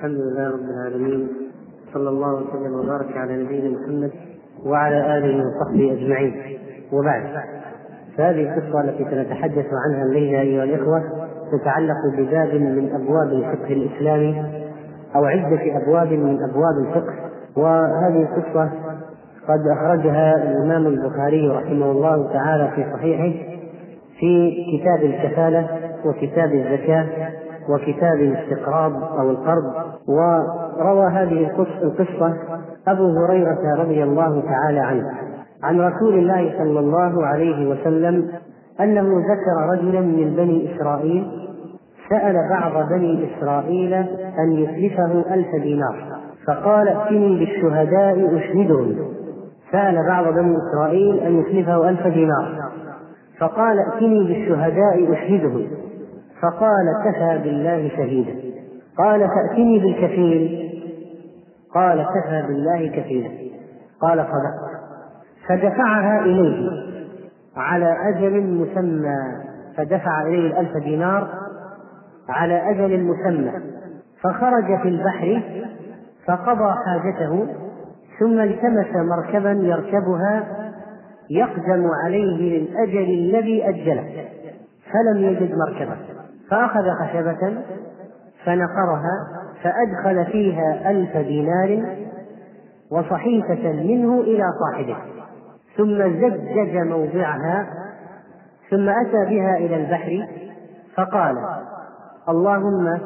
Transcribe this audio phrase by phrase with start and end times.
[0.00, 1.28] الحمد لله رب العالمين
[1.94, 4.10] صلى الله وسلم وبارك على نبينا محمد
[4.66, 6.58] وعلى آله وصحبه أجمعين.
[6.92, 7.22] وبعد
[8.16, 11.02] فهذه القصة التي سنتحدث عنها الليلة أيها الإخوة
[11.52, 14.42] تتعلق بباب من أبواب الفقه الإسلامي
[15.16, 17.14] أو عدة أبواب من أبواب الفقه.
[17.56, 18.70] وهذه القصة
[19.48, 23.32] قد أخرجها الإمام البخاري رحمه الله تعالى في صحيحه
[24.20, 25.68] في كتاب الكفالة
[26.04, 27.06] وكتاب الزكاة
[27.68, 29.72] وكتاب الاستقراض أو القرض
[30.08, 31.50] وروى هذه
[31.82, 32.36] القصة
[32.88, 35.10] أبو هريرة رضي الله تعالى عنه
[35.62, 38.28] عن رسول الله صلى الله عليه وسلم
[38.80, 41.26] أنه ذكر رجلا من بني إسرائيل
[42.10, 43.94] سأل بعض بني إسرائيل
[44.38, 48.96] أن يسلفه ألف دينار فقال ائتني بالشهداء أشهدهم.
[49.72, 52.70] سأل بعض بني إسرائيل أن يسلفه ألف دينار
[53.38, 55.66] فقال ائتني بالشهداء أشهدهم.
[56.42, 58.34] فقال كفى بالله شهيدا.
[58.98, 60.70] قال فأتني بالكفيل.
[61.74, 63.30] قال كفى بالله كفيلا.
[64.00, 64.70] قال صدقت
[65.48, 66.70] فدفعها إليه
[67.56, 69.16] على أجل مسمى.
[69.76, 71.28] فدفع إليه الألف دينار
[72.28, 73.52] على أجل مسمى.
[74.22, 75.42] فخرج في البحر
[76.26, 77.46] فقضى حاجته
[78.20, 80.44] ثم التمس مركبا يركبها
[81.30, 84.04] يقدم عليه للأجل الذي أجله.
[84.92, 85.96] فلم يجد مركبا.
[86.50, 87.62] فأخذ خشبة
[88.44, 89.26] فنقرها
[89.62, 91.96] فأدخل فيها ألف دينار
[92.90, 94.96] وصحيفة منه إلى صاحبه.
[95.76, 97.66] ثم زجج موضعها
[98.70, 100.26] ثم أتى بها إلى البحر
[100.96, 101.36] فقال
[102.28, 102.98] اللهم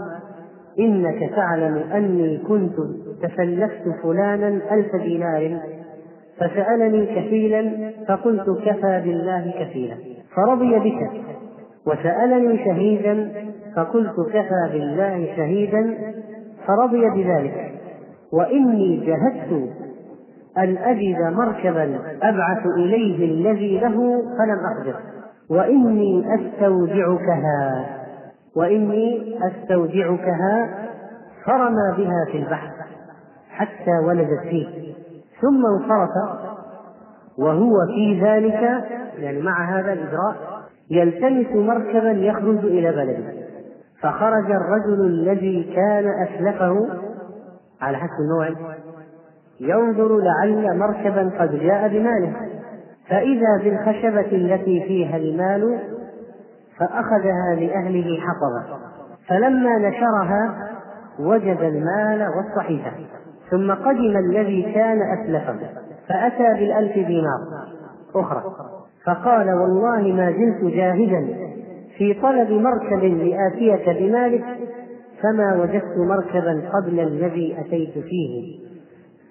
[0.79, 2.75] إنك تعلم أني كنت
[3.23, 5.61] تسلفت فلانا ألف دينار
[6.39, 9.97] فسألني كفيلا فقلت كفى بالله كفيلا
[10.36, 11.11] فرضي بك.
[11.86, 13.32] وسألني شهيدا
[13.77, 15.94] فقلت كفى بالله شهيدا
[16.66, 17.74] فرضي بذلك.
[18.32, 19.70] وإني جهدت
[20.58, 24.96] أن أجد مركبا أبعث إليه الذي له فلم أقدر
[25.50, 27.86] وإني أستودعكها
[28.56, 30.68] وإني أستودعكها
[31.46, 32.70] فرمى بها في البحر
[33.50, 34.94] حتى ولدت فيه.
[35.40, 36.11] ثم انصرف
[37.39, 38.84] وهو في ذلك
[39.18, 40.36] يعني مع هذا الإجراء
[40.90, 43.45] يلتمس مركبا يخرج إلى بلده.
[44.00, 46.89] فخرج الرجل الذي كان أسلفه
[47.80, 48.56] على حسب الموعد
[49.61, 52.33] ينظر لعل مركبا قد جاء بماله.
[53.08, 55.78] فإذا بالخشبة التي فيها المال
[56.78, 58.78] فأخذها لأهله حطبا.
[59.28, 60.70] فلما نشرها
[61.20, 62.92] وجد المال والصحيفة.
[63.50, 65.56] ثم قدم الذي كان أسلفه
[66.08, 67.39] فأتى بالألف دينار.
[68.14, 68.42] أخرى.
[69.07, 71.29] فقال والله ما زلت جاهدا
[71.98, 74.45] في طلب مركب لآتيك بمالك
[75.23, 78.65] فما وجدت مركبا قبل الذي أتيت فيه.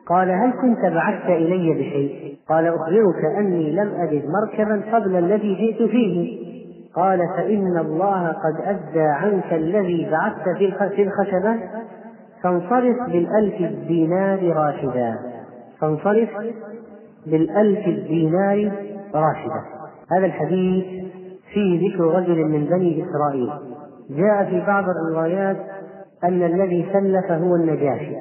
[0.07, 5.89] قال هل كنت بعثت إلي بشيء؟ قال أخبرك أني لم أجد مركبا قبل الذي جئت
[5.89, 6.43] فيه.
[6.95, 10.57] قال فإن الله قد أدى عنك الذي بعثت
[10.95, 11.55] في الخشبة.
[12.43, 15.19] فانصرف بالألف الدينار راشدا.
[15.79, 16.29] فانصرف
[17.27, 18.71] بالألف الدينار
[19.15, 19.63] راشدة.
[20.11, 20.85] هذا الحديث
[21.53, 23.49] فيه ذكر رجل من بني إسرائيل.
[24.09, 25.57] جاء في بعض الروايات
[26.23, 28.15] أن الذي سلف هو النجاشي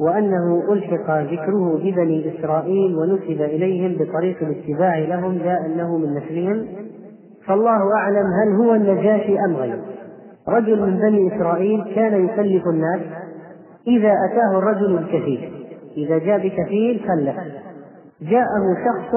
[0.00, 6.66] وأنه ألحق ذكره ببني إسرائيل ونسب إليهم بطريق الاتباع لهم لا أنه من نسلهم.
[7.46, 9.82] فالله أعلم هل هو النجاشي أم غيره.
[10.48, 13.00] رجل من بني إسرائيل كان يكلف الناس
[13.86, 15.52] إذا أتاه الرجل الكفيل.
[15.96, 17.36] إذا جاء بكفيل كلف
[18.30, 19.14] جاءه شخص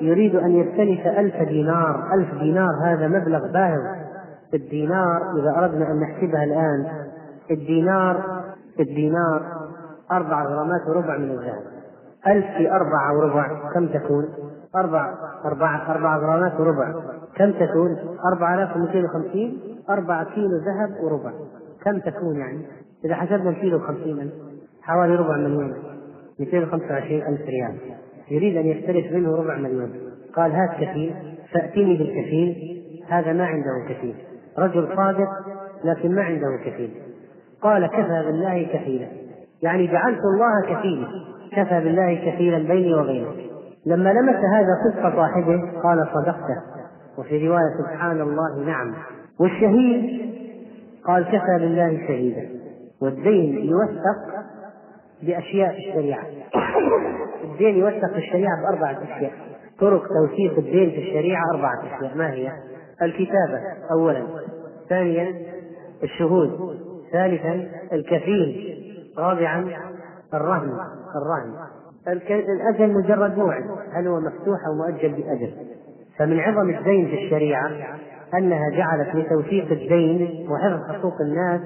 [0.00, 2.14] يريد أن يستلف ألف دينار.
[2.14, 3.80] ألف دينار هذا مبلغ باهظ.
[4.54, 6.86] الدينار إذا أردنا أن نحسبها الآن
[7.50, 8.24] الدينار
[8.80, 9.42] الدينار
[10.12, 11.62] أربع غرامات وربع من الذهب.
[12.26, 14.28] ألف في أربعة وربع كم تكون؟
[14.76, 15.14] أربع
[15.44, 16.92] أربعة أربع غرامات وربع.
[17.36, 17.96] كم تكون؟
[18.32, 19.60] أربعة آلاف ومئتين وخمسين.
[19.90, 21.32] أربعة كيلو ذهب وربع.
[21.84, 22.66] كم تكون يعني؟
[23.04, 24.30] إذا حسبنا الكيلو خمسين
[24.82, 25.74] حوالي ربع مليون.
[26.40, 27.78] 225 ألف ريال.
[28.30, 29.92] يريد أن يستلف منه ربع مليون.
[30.34, 31.14] قال هات كفيل
[31.52, 34.14] فأتني بالكفيل هذا ما عنده كفيل.
[34.58, 35.28] رجل صادق
[35.84, 36.90] لكن ما عنده كفيل.
[37.62, 39.06] قال كفى بالله كفيلا.
[39.62, 41.06] يعني جعلت الله كفيلا.
[41.52, 43.36] كفى بالله كفيلا بيني وبينك.
[43.86, 46.62] لما لمس هذا صدق صاحبه قال صدقته.
[47.18, 48.94] وفي رواية سبحان الله نعم.
[49.40, 50.20] والشهيد
[51.04, 52.48] قال كفى بالله شهيدا.
[53.02, 54.37] والدين يوثق
[55.22, 56.22] بأشياء الشريعة.
[57.44, 59.32] الدين يوثق الشريعة بأربعة أشياء.
[59.80, 62.16] طرق توثيق الدين في الشريعة أربعة أشياء.
[62.16, 62.52] ما هي؟
[63.02, 63.60] الكتابة
[63.90, 64.22] أولا.
[64.88, 65.34] ثانيا
[66.02, 66.78] الشهود.
[67.12, 68.78] ثالثا الكفيل.
[69.18, 69.70] رابعا
[70.34, 70.72] الرهن.
[71.16, 71.54] الرهن.
[72.30, 73.64] الأجل مجرد موعد.
[73.92, 75.52] هل هو مفتوح أو مؤجل بأجل؟
[76.18, 77.70] فمن عظم الدين في الشريعة
[78.34, 81.60] أنها جعلت لتوثيق الدين وحفظ حقوق الناس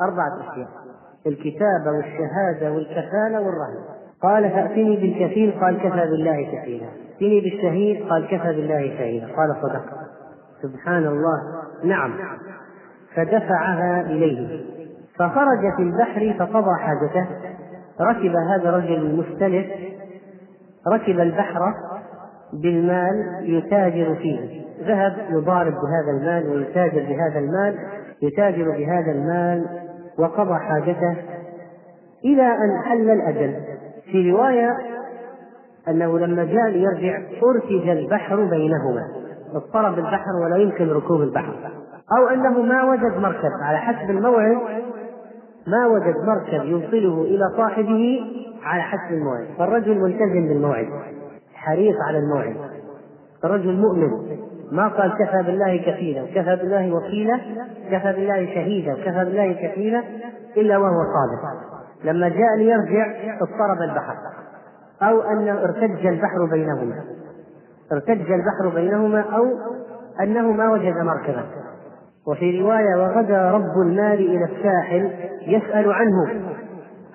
[0.00, 0.81] أربعة أشياء.
[1.26, 3.84] الكتابة والشهادة والكفالة والرهن
[4.22, 6.86] قال فأتني بالكفيل قال كفى بالله كفيلا.
[7.12, 9.84] ائتني بالشهيد قال كفى بالله شهيدا قال صدق.
[10.62, 11.42] سبحان الله
[11.84, 12.14] نعم.
[13.14, 14.64] فدفعها إليه.
[15.18, 17.26] فخرج في البحر فقضى حاجته.
[18.00, 19.66] ركب هذا الرجل المستلف
[20.88, 21.74] ركب البحر
[22.52, 24.62] بالمال يتاجر فيه.
[24.86, 27.78] ذهب يضارب بهذا المال ويتاجر بهذا المال
[28.22, 29.81] يتاجر بهذا المال
[30.18, 31.16] وقضى حاجته
[32.24, 33.56] إلى أن حل الأجل.
[34.12, 34.76] في رواية
[35.88, 39.08] أنه لما جاء ليرجع أرتج البحر بينهما.
[39.54, 41.54] اضطرب البحر ولا يمكن ركوب البحر.
[42.18, 43.50] أو أنه ما وجد مركب.
[43.62, 44.56] على حسب الموعد
[45.66, 48.20] ما وجد مركب يوصله إلى صاحبه
[48.62, 49.46] على حسب الموعد.
[49.58, 50.86] فالرجل ملتزم بالموعد.
[51.54, 52.56] حريص على الموعد.
[53.44, 54.36] رجل مؤمن.
[54.72, 57.40] ما قال كفى بالله كفيلا كفى بالله وكيلا
[57.90, 60.02] كفى بالله شهيدا كفى بالله كفيلا
[60.56, 61.72] إلا وهو صادق.
[62.04, 63.06] لما جاء ليرجع
[63.40, 64.14] اضطرب البحر
[65.02, 67.04] أو أن ارتج البحر بينهما.
[67.92, 69.46] ارتج البحر بينهما أو
[70.20, 71.44] أنه ما وجد مركبا.
[72.28, 75.10] وفي رواية وغدا رب المال إلى الساحل
[75.46, 76.26] يسأل عنه.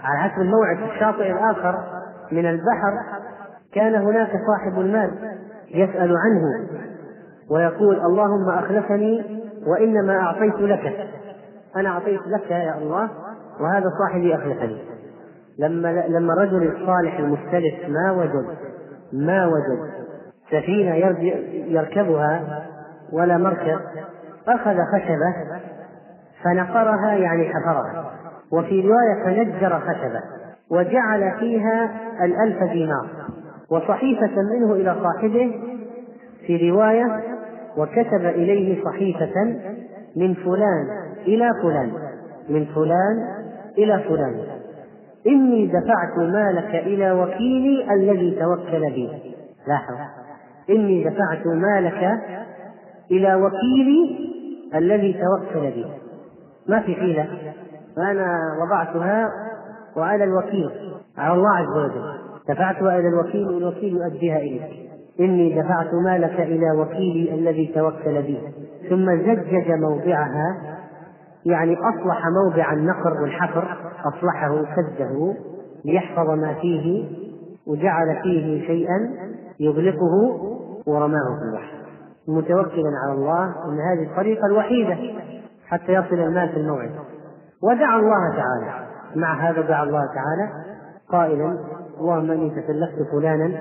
[0.03, 1.75] على حسب الموعد في الشاطئ الآخر
[2.31, 2.93] من البحر
[3.73, 5.11] كان هناك صاحب المال
[5.73, 6.76] يسأل عنه.
[7.51, 11.09] ويقول اللهم أخلفني وإنما أعطيت لك.
[11.75, 13.09] أنا أعطيت لك يا الله
[13.59, 14.77] وهذا صاحبي أخلفني.
[15.59, 18.57] لما لما الرجل الصالح المختلف ما وجد
[19.13, 20.07] ما وجد
[20.51, 20.95] سفينة
[21.67, 22.63] يركبها
[23.13, 23.79] ولا مركب
[24.47, 25.33] أخذ خشبة
[26.43, 28.11] فنقرها يعني حفرها.
[28.51, 30.21] وفي رواية فنجر خشبة
[30.71, 31.91] وجعل فيها
[32.25, 33.07] الألف دينار.
[33.71, 35.61] وصحيفة منه إلى صاحبه
[36.47, 37.36] في رواية
[37.77, 39.33] وكتب إليه صحيفة
[40.15, 40.87] من فلان
[41.27, 41.91] إلى فلان
[42.49, 43.27] من فلان
[43.77, 44.35] إلى فلان.
[45.27, 49.09] إني دفعت مالك إلى وكيلي الذي توكل بي
[49.67, 49.95] لاحظ.
[50.69, 52.19] إني دفعت مالك
[53.11, 54.29] إلى وكيلي
[54.75, 55.85] الذي توكل بي
[56.67, 57.27] ما في حيلة؟
[57.95, 59.29] فأنا وضعتها
[59.97, 60.69] وعلى الوكيل.
[61.17, 62.13] على الله عز وجل.
[62.49, 64.86] دفعتها إلى الوكيل والوكيل يؤديها إليك.
[65.19, 68.39] إني دفعت مالك إلى وكيلي الذي توكل بي.
[68.89, 70.57] ثم زجج موضعها
[71.45, 75.35] يعني أصلح موضع النقر والحفر أصلحه سده
[75.85, 77.05] ليحفظ ما فيه
[77.67, 79.13] وجعل فيه شيئا
[79.59, 80.41] يغلقه
[80.87, 81.77] ورماه في البحر
[82.27, 84.97] متوكلا على الله أن هذه الطريقة الوحيدة
[85.67, 86.91] حتى يصل المال في الموعد.
[87.63, 88.87] ودعا الله تعالى.
[89.15, 90.51] مع هذا دعا الله تعالى
[91.09, 91.57] قائلا
[91.99, 93.51] اللهم إني تكلفت فلانا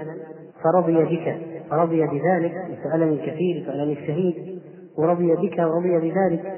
[0.72, 1.36] فرضي بك
[1.70, 4.60] فرضي بذلك سألني الكثير سألني الشهيد
[4.98, 6.52] ورضي بك ورضي بذلك.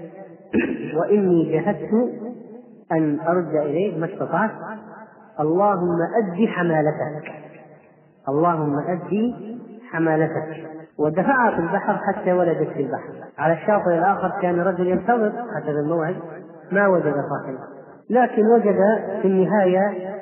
[0.96, 1.90] وإني جهدت
[2.93, 4.50] أن أرد إليك ما استطعت.
[5.40, 7.32] اللهم اد حمالتك.
[8.28, 9.34] اللهم اد
[9.90, 10.66] حمالتك.
[10.99, 13.12] ودفعها في البحر حتى ولدت في البحر.
[13.38, 16.16] على الشاطئ الآخر كان رجل ينتظر حسب الموعد.
[16.72, 17.58] ما وجد صاحبه.
[18.10, 18.78] لكن وجد
[19.22, 20.14] في النهاية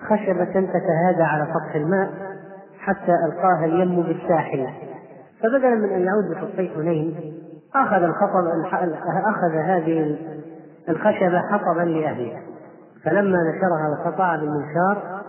[0.00, 2.31] خشبة تتهادى على سطح الماء.
[2.82, 4.66] حتى ألقاها اليم بالساحل
[5.42, 7.34] فبدلا من أن يعود بخطي حنين
[7.74, 8.44] أخذ الخطب
[9.26, 10.16] أخذ هذه
[10.88, 12.32] الخشبة حطبا لأهله
[13.04, 15.22] فلما نشرها وقطع بالمنشار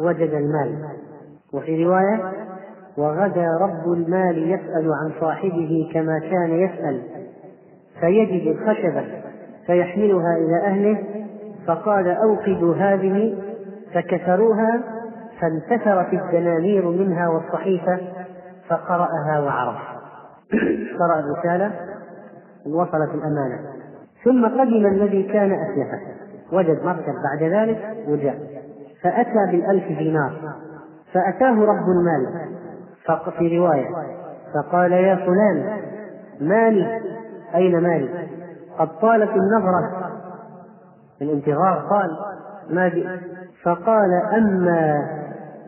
[0.00, 0.84] وجد المال.
[1.52, 2.32] وفي رواية
[2.98, 7.02] وغدا رب المال يسأل عن صاحبه كما كان يسأل.
[8.00, 9.04] فيجد الخشبة
[9.66, 10.98] فيحملها إلى أهله
[11.66, 13.34] فقال أوقدوا هذه
[13.94, 14.99] فكسروها
[15.40, 17.98] فانتثرت الدنانير منها والصحيفة
[18.68, 19.76] فقرأها وعرف.
[21.00, 21.72] قرأ الرسالة
[22.66, 23.58] وصلت الأمانة.
[24.24, 26.00] ثم قدم الذي كان أسلفه.
[26.52, 28.38] وجد مركب بعد ذلك وجاء.
[29.02, 30.32] فأتى بالألف دينار.
[31.12, 32.50] فأتاه رب المال.
[33.38, 33.88] في رواية.
[34.54, 35.80] فقال يا فلان
[36.40, 37.00] مالي؟
[37.54, 38.28] أين مالي؟
[38.78, 40.10] قد طالت النظرة.
[41.22, 42.10] الانتظار قال
[42.70, 42.90] ما
[43.62, 45.19] فقال أما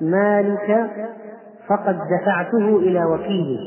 [0.02, 0.90] مالك
[1.68, 3.59] فقد دفعته إلى وكيلي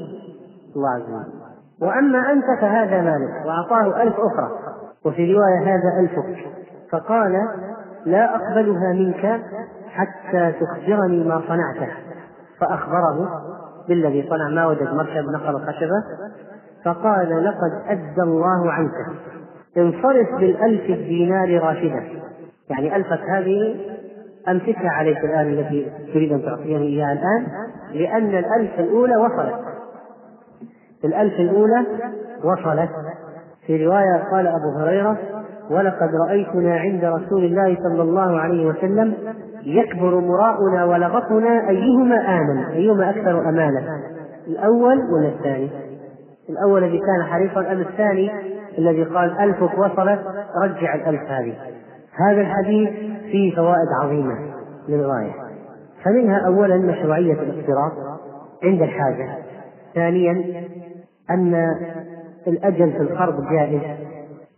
[0.76, 1.46] الله عز وجل.
[1.82, 4.50] وأما أنت فهذا مالك وأعطاه ألف أخرى
[5.06, 6.46] وفي رواية هذا ألفك.
[6.92, 7.48] فقال
[8.06, 9.42] لا أقبلها منك
[9.90, 11.92] حتى تخبرني ما صنعته
[12.60, 13.30] فأخبره
[13.88, 16.04] بالذي صنع ما وجد مركب نقل خشبة.
[16.86, 19.18] فقال لقد أدى الله عنك.
[19.78, 22.04] انصرف بالألف الدينار راشدا
[22.70, 23.76] يعني ألفك هذه
[24.50, 27.48] أمسكها عليك الآن التي تريد أن تعطيني إياها الآن
[27.94, 29.56] لأن الألف الأولى وصلت.
[31.04, 31.86] الألف الأولى
[32.44, 32.90] وصلت.
[33.68, 35.18] في رواية قال أبو هريرة
[35.70, 39.14] ولقد رأيتنا عند رسول الله صلى الله عليه وسلم
[39.64, 43.84] يكبر مراؤنا ولغطنا أيهما آمن أيهما أكثر أمانة
[44.48, 45.70] الأول ولا الثاني؟
[46.50, 48.32] الأول الذي كان حريصا أم الثاني
[48.78, 50.20] الذي قال ألفك وصلت؟
[50.64, 51.54] رجع الألف هذه.
[52.28, 52.90] هذا الحديث
[53.32, 54.38] فيه فوائد عظيمة
[54.90, 55.32] للغاية.
[56.04, 57.92] فمنها أولا مشروعية الاقتراض
[58.64, 59.30] عند الحاجة.
[59.96, 60.64] ثانيا
[61.30, 61.76] أن
[62.48, 63.82] الأجل في القرض جائز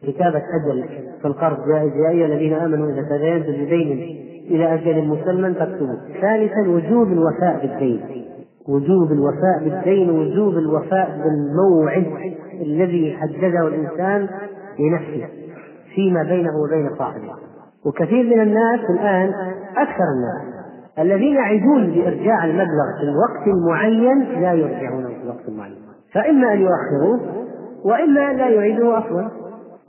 [0.03, 0.85] كتابة أجل
[1.21, 1.91] في القرض جائز.
[1.95, 4.17] يا أيها الذين آمنوا إذا تدينتم بدين
[4.49, 8.01] إلى أجل مسمى فاكتبوا ثالثا وجوب الوفاء بالدين.
[8.67, 14.29] وجوب الوفاء بالدين وجوب الوفاء بالموعد الذي حدده الإنسان
[14.79, 15.27] لنفسه
[15.95, 17.46] فيما بينه وبين صاحبه.
[17.87, 19.33] وكثير من الناس الآن
[19.77, 20.57] أكثر الناس
[20.99, 25.75] الذين يعدون بإرجاع المبلغ في الوقت المعين لا يرجعونه في الوقت المعين.
[26.13, 27.19] فإما أن يؤخروه
[27.85, 29.29] وإما أن لا يعيدوه أصلا.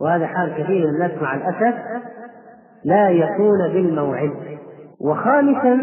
[0.00, 1.74] وهذا حال كثير من الناس مع الأسف
[2.84, 4.30] لا يكون بالموعد.
[5.00, 5.78] وخامسا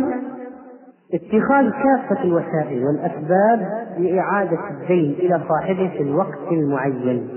[1.13, 3.67] اتخاذ كافة الوسائل والأسباب
[3.97, 7.29] لإعادة الدين إلى صاحبه في الوقت المعين.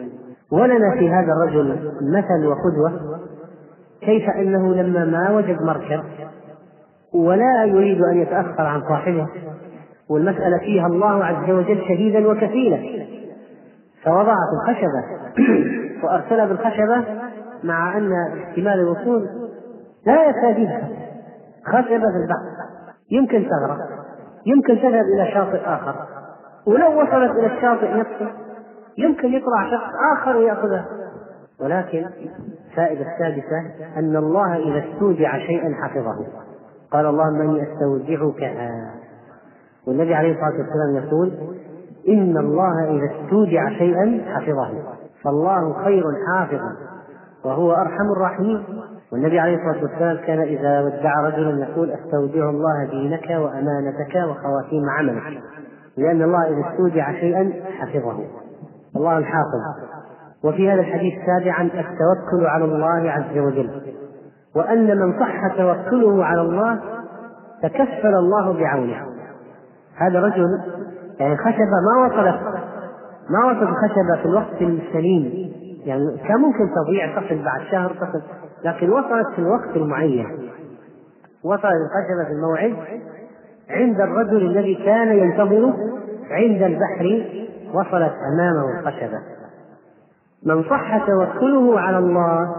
[0.53, 3.08] ولنا في هذا الرجل مثل وقدوة.
[4.00, 6.05] كيف أنه لما ما وجد مركب
[7.14, 9.26] ولا يريد أن يتأخر عن صاحبه
[10.11, 13.09] والمسألة فيها الله عز وجل شهيدا وكفيلا.
[14.05, 15.05] فوضع في الخشبة
[16.05, 17.05] وأرسل بالخشبة
[17.64, 18.12] مع أن
[18.43, 19.28] احتمال الوصول
[20.07, 20.69] لا يكاد
[21.67, 22.59] خشبة في البحر.
[23.11, 23.78] يمكن تغرق
[24.47, 25.95] يمكن تذهب إلى شاطئ آخر.
[26.67, 28.31] ولو وصلت إلى الشاطئ نفسه
[28.99, 30.85] يمكن يطلع شخص آخر ويأخذه
[31.61, 32.07] ولكن
[32.79, 36.27] الفائدة السادسة أن الله إذا استودع شيئا حفظه.
[36.93, 38.57] قال اللهم إني أستودعك
[39.87, 41.33] والنبي عليه الصلاة والسلام يقول
[42.09, 44.71] إن الله إذا استودع شيئا حفظه.
[45.25, 46.61] فالله خير حافظ
[47.45, 48.65] وهو أرحم الراحمين.
[49.13, 55.43] والنبي عليه الصلاة والسلام كان إذا ودع رجلا يقول أستودع الله دينك وأمانتك وخواتيم عملك.
[55.97, 58.25] لأن الله إذا استودع شيئا حفظه.
[58.97, 59.98] الله الحافظ.
[60.45, 63.71] وفي هذا الحديث سابعا التوكل على الله عز وجل.
[64.57, 66.80] وأن من صح توكله على الله
[67.62, 69.07] تكفل الله بعونه.
[69.97, 70.45] هذا رجل
[71.21, 72.40] يعني خشبة ما وصلت
[73.30, 75.52] ما وصلت الخشبة في الوقت السليم.
[75.85, 78.23] يعني كان ممكن تضيع تصل بعد شهر تصل
[78.64, 80.26] لكن وصلت في الوقت المعين.
[81.45, 82.76] وصلت الخشبة في الموعد
[83.71, 85.75] عند الرجل الذي كان ينتظره
[86.30, 87.26] عند البحر
[87.75, 89.38] وصلت أمامه الخشبة.
[90.47, 92.57] من صح توكله على الله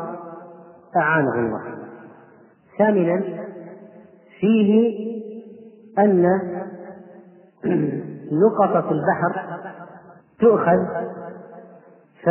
[0.98, 1.62] أعانه الله.
[2.78, 3.24] ثامنا
[4.40, 5.00] فيه
[6.00, 6.26] أن
[8.32, 9.42] نقطة البحر
[10.40, 10.86] تؤخذ
[12.24, 12.30] ف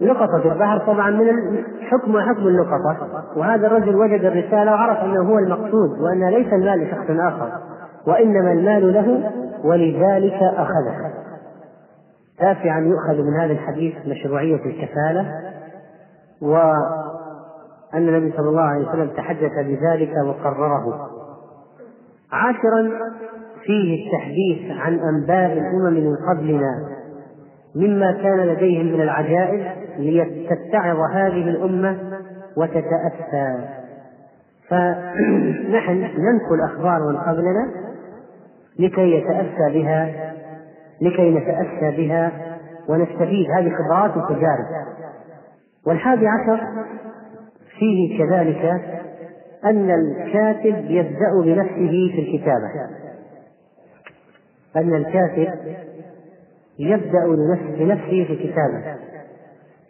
[0.00, 6.00] لقطة البحر طبعا من حكم حكم اللقطة وهذا الرجل وجد الرسالة وعرف أنه هو المقصود
[6.00, 7.52] وأن ليس المال لشخص آخر
[8.06, 9.30] وإنما المال له
[9.64, 11.11] ولذلك أخذه.
[12.42, 15.26] تاسعا يؤخذ من هذا الحديث مشروعية الكفالة
[16.42, 21.08] وأن النبي صلى الله عليه وسلم تحدث بذلك وقرره.
[22.32, 22.90] عاشرا
[23.64, 26.88] فيه التحديث عن أنباء الأمم من قبلنا
[27.76, 29.66] مما كان لديهم من العجائب
[29.98, 31.96] لتتعظ هذه الأمة
[32.56, 33.68] وتتأسى
[34.68, 37.70] فنحن ننقل أخبار من قبلنا
[38.78, 40.31] لكي يتأسى بها
[41.02, 42.32] لكي نتأسى بها
[42.88, 44.66] ونستفيد هذه خبرات وتجارب
[45.86, 46.60] والحادي عشر
[47.78, 48.82] فيه كذلك
[49.64, 52.70] أن الكاتب يبدأ بنفسه في الكتابة.
[54.76, 55.48] أن الكاتب
[56.78, 57.26] يبدأ
[57.78, 58.96] بنفسه في الكتابة.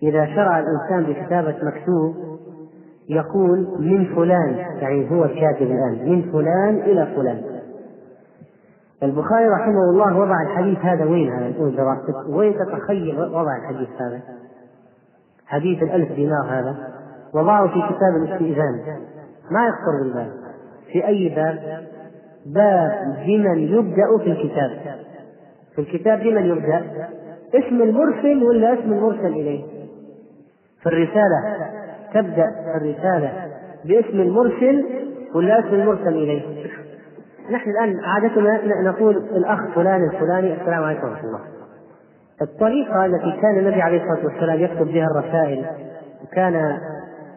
[0.02, 2.14] إذا شرع الإنسان بكتابة مكتوب
[3.08, 7.51] يقول من فلان يعني هو الكاتب الآن من فلان إلى فلان.
[9.02, 14.20] البخاري رحمه الله وضع الحديث هذا وين نقول دراستك وين تتخيل وضع الحديث هذا؟
[15.46, 16.76] حديث الألف دينار هذا.
[17.34, 18.80] وضعه في كتاب الاستئذان.
[19.50, 20.32] ما يخطر بالبال
[20.92, 21.82] في أي باب؟
[22.46, 24.70] باب بمن يبدأ في الكتاب.
[25.74, 26.84] في الكتاب بمن يبدأ.
[27.54, 29.64] اسم المرسل ولا اسم المرسل إليه؟
[30.82, 31.56] في الرسالة.
[32.14, 33.32] تبدأ الرسالة
[33.84, 34.84] باسم المرسل
[35.34, 36.42] ولا اسم المرسل إليه؟
[37.52, 41.40] نحن الآن عادتنا نقول الأخ فلان الفلاني السلام عليكم ورحمة الله.
[42.42, 45.66] الطريقة التي كان النبي عليه الصلاة والسلام يكتب بها الرسائل
[46.24, 46.78] وكان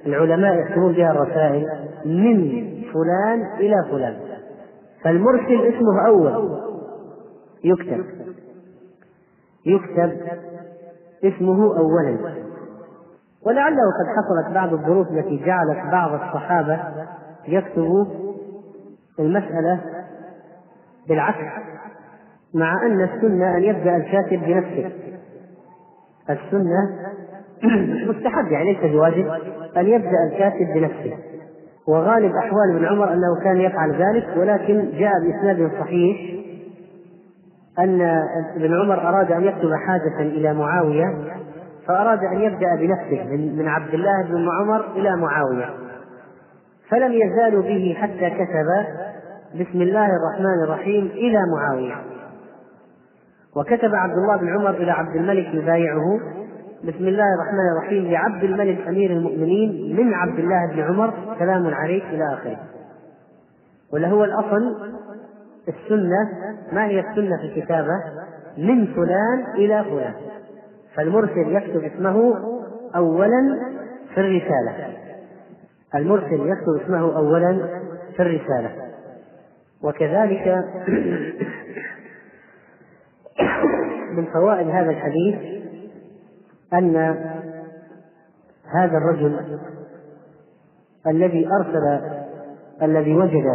[0.06, 1.70] العلماء يكتبون بها الرسائل
[2.06, 2.52] من
[2.94, 4.16] فلان إلى فلان.
[5.04, 6.60] فالمرسل اسمه أول.
[7.64, 8.06] يكتب.
[9.66, 10.12] يكتب
[11.24, 12.18] اسمه أولا.
[13.46, 16.80] ولعله قد حصلت بعض الظروف التي جعلت بعض الصحابة
[17.48, 18.08] يكتب
[19.20, 19.95] المسألة
[21.10, 21.66] بالعكس
[22.54, 24.92] مع أن السنة أن يبدأ الكاتب بنفسه.
[26.30, 26.90] السنة
[28.10, 29.28] مستحب يعني ليس بواجب
[29.78, 31.18] أن يبدأ الكاتب بنفسه.
[31.88, 36.36] وغالب أحوال ابن عمر أنه كان يفعل ذلك ولكن جاء بإسناد صحيح
[37.80, 38.02] أن
[38.56, 41.06] ابن عمر أراد أن يكتب حاجة إلى معاوية
[41.88, 45.70] فأراد أن يبدأ بنفسه من عبد الله بن عمر إلى معاوية.
[46.90, 48.68] فلم يزالوا به حتى كتب
[49.54, 51.96] بسم الله الرحمن الرحيم إلى معاوية.
[53.56, 56.20] وكتب عبد الله بن عمر إلى عبد الملك يبايعه.
[56.84, 61.14] بسم الله الرحمن الرحيم لعبد الملك أمير المؤمنين من عبد الله بن عمر.
[61.40, 62.58] سلام عليك إلى آخره.
[63.94, 64.76] ولا هو الأصل
[65.68, 66.30] السنة.
[66.72, 68.02] ما هي السنة في الكتابة؟
[68.58, 70.14] من فلان إلى فلان.
[70.96, 72.36] فالمرسل يكتب اسمه
[72.96, 73.60] أولا
[74.14, 74.98] في الرسالة.
[75.96, 77.68] المرسل يكتب اسمه أولا
[78.16, 78.85] في الرسالة.
[79.86, 80.66] وكذلك
[84.12, 85.36] من فوائد هذا الحديث
[86.74, 86.96] أن
[88.76, 89.60] هذا الرجل
[91.08, 92.02] الذي أرسل
[92.82, 93.46] الذي وجد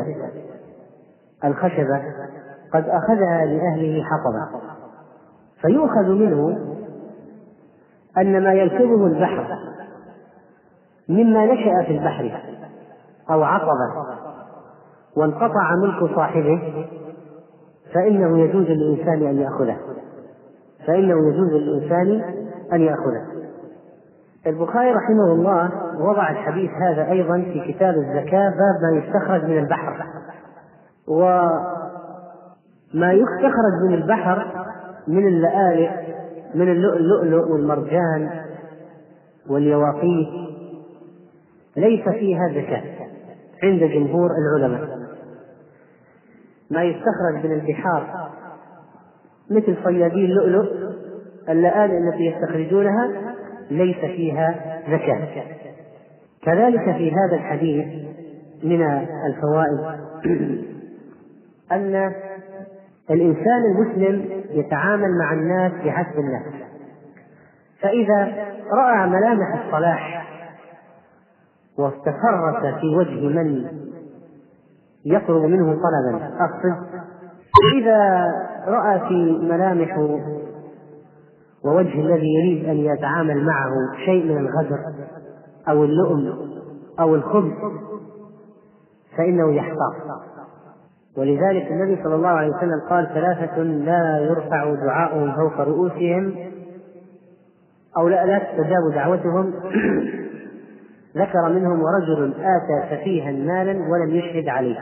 [1.44, 2.02] الخشبة
[2.72, 4.60] قد أخذها لأهله حطبا
[5.60, 6.58] فيؤخذ منه
[8.18, 9.58] أن ما يركبه البحر
[11.08, 12.42] مما نشأ في البحر
[13.30, 14.29] أو عطبا
[15.16, 16.86] وانقطع ملك صاحبه
[17.94, 19.76] فإنه يجوز للإنسان أن يأخذه.
[20.86, 22.34] فإنه يجوز للإنسان
[22.72, 23.26] أن يأخذه.
[24.46, 30.06] البخاري رحمه الله وضع الحديث هذا أيضا في كتاب الزكاة باب ما يستخرج من البحر.
[31.08, 31.52] وما
[33.12, 34.66] يستخرج من البحر
[35.08, 35.90] من اللآلئ
[36.54, 38.30] من اللؤلؤ والمرجان
[39.50, 40.28] واليواقيت
[41.76, 42.82] ليس فيها زكاة
[43.62, 45.00] عند جمهور العلماء.
[46.71, 48.30] ما يستخرج من البحار
[49.50, 50.91] مثل صيادي اللؤلؤ
[51.49, 53.09] اللآلئ التي يستخرجونها
[53.71, 54.54] ليس فيها
[54.89, 55.28] زكاة.
[56.43, 57.87] كذلك في هذا الحديث
[58.63, 58.83] من
[59.26, 60.00] الفوائد
[61.73, 62.13] أن
[63.11, 66.43] الإنسان المسلم يتعامل مع الناس بحسب الناس
[67.80, 68.33] فإذا
[68.73, 70.26] رأى ملامح الصلاح
[71.78, 73.67] واستفرت في وجه من
[75.04, 76.30] يطلب منه طلبا.
[76.41, 76.86] أقصد
[77.75, 78.25] إذا
[78.67, 79.99] رأى في ملامح
[81.65, 83.71] ووجه الذي يريد أن يتعامل معه
[84.04, 84.78] شيء من الغدر
[85.69, 86.34] أو اللؤم
[87.00, 87.52] أو الخبث
[89.17, 89.95] فإنه يحتاط.
[91.19, 96.34] ولذلك النبي صلى الله عليه وسلم قال ثلاثة لا يرفع دعاؤهم فوق رؤوسهم
[97.99, 99.52] أو لا لا تستجاب دعوتهم
[101.16, 104.78] ذكر منهم ورجل آتى سفيها مالا ولم يشهد عليه.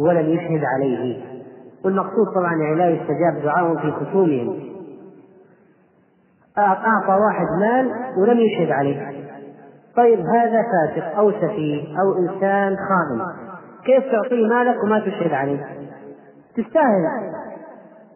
[0.00, 1.24] ولم يشهد عليه.
[1.84, 4.58] والمقصود طبعا يعني لا يستجاب دعاؤهم في خصومهم.
[6.58, 9.12] أعطى واحد مال ولم يشهد عليه.
[9.96, 13.22] طيب هذا فاسق أو سفيه أو إنسان خائن
[13.84, 15.66] كيف تعطيه مالك وما تشهد عليه؟
[16.56, 17.04] تستاهل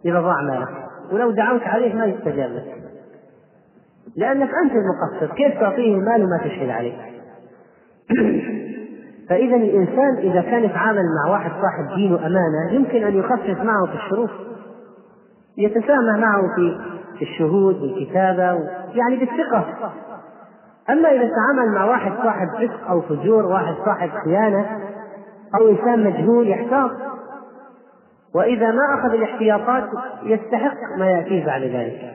[0.04, 0.68] إذا ضاع مالك.
[1.12, 2.81] ولو دعوت عليه ما يستجاب لك.
[4.16, 5.34] لأنك أنت المقصر.
[5.34, 6.92] كيف تعطيه المال وما تشهد عليه؟
[9.28, 13.94] فإذا الإنسان إذا كان يتعامل مع واحد صاحب دين وأمانة يمكن أن يخفف معه في
[13.94, 14.30] الشروط
[15.58, 16.42] يتسامح معه
[17.18, 18.42] في الشهود والكتابة
[18.94, 19.92] يعني بالثقة.
[20.90, 24.78] أما إذا تعامل مع واحد صاحب فسق أو فجور واحد صاحب خيانة
[25.60, 26.90] أو إنسان مجهول يحتاط.
[28.34, 29.84] وإذا ما أخذ الاحتياطات
[30.22, 32.14] يستحق ما يأتيه بعد ذلك.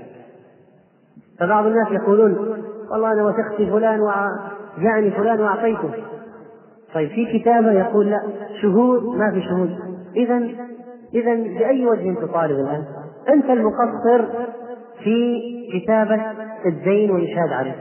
[1.39, 5.89] فبعض الناس يقولون والله أنا وثقت فلان وجاءني فلان وأعطيته.
[6.93, 8.21] طيب في كتابة يقول لا
[8.61, 9.79] شهود ما في شهود.
[10.15, 10.37] إذا
[11.13, 12.83] إذا بأي وجه تطالب الآن؟
[13.29, 14.25] أنت المقصر
[15.03, 15.41] في
[15.73, 16.21] كتابة
[16.65, 17.75] الدين والإشهاد عليه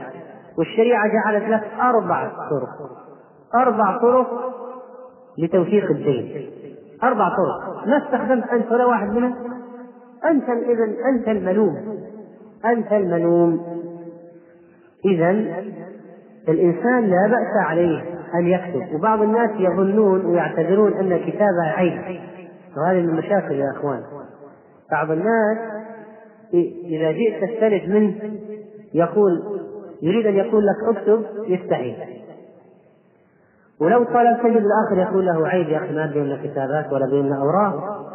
[0.57, 2.89] والشريعة جعلت لك أربع طرق
[3.55, 4.27] أربع طرق
[5.37, 6.49] لتوثيق الدين.
[7.03, 7.87] أربع طرق.
[7.87, 9.35] ما استخدمت أنت ولا واحد منها
[10.29, 11.96] أنت إذا أنت الملوم.
[12.65, 13.61] أنت الملوم.
[15.05, 15.29] إذا
[16.49, 18.03] الإنسان لا بأس عليه
[18.35, 22.19] أن يكتب وبعض الناس يظنون ويعتبرون أن الكتابة عيب
[22.77, 24.03] وهذه من المشاكل يا أخوان.
[24.91, 25.57] بعض الناس
[26.83, 28.15] إذا جئت تستند منه
[28.93, 29.43] يقول
[30.01, 31.95] يريد أن يقول لك اكتب يستحي
[33.81, 38.07] ولو طلب تجد الآخر يقول له عيب يا أخي ما بيننا كتابات ولا بيننا أوراق.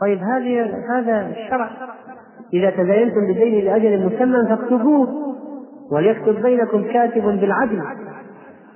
[0.00, 1.70] طيب هذه هذا الشرع.
[2.54, 5.08] إذا تداينتم بدين لأجل مسمى فاكتبوه
[5.92, 7.82] وليكتب بينكم كاتب بالعدل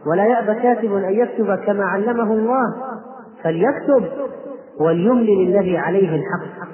[0.06, 2.74] ولا يأبى كاتب أن يكتب كما علمه الله
[3.42, 4.04] فليكتب
[4.80, 6.68] وليملل الذي عليه الحق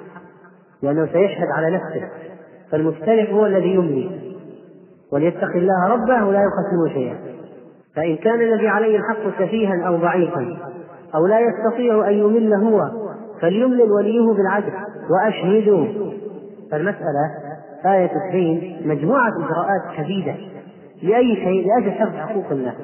[0.83, 2.09] لأنه سيشهد على نفسه
[2.73, 4.11] فالمختلف هو الذي يملي
[5.13, 7.17] وليتق الله ربه ولا يقسم شيئا
[7.97, 10.57] فإن كان الذي عليه الحق سفيها أو ضعيفا
[11.15, 12.91] أو لا يستطيع أن يمل هو
[13.41, 14.73] فليملل وليه بالعدل
[15.11, 15.87] وأشهدوا
[16.71, 17.31] فالمسألة
[17.87, 20.35] آية الدين مجموعة إجراءات شديدة
[21.03, 22.75] لأي شيء لأجل حفظ حقوق الناس.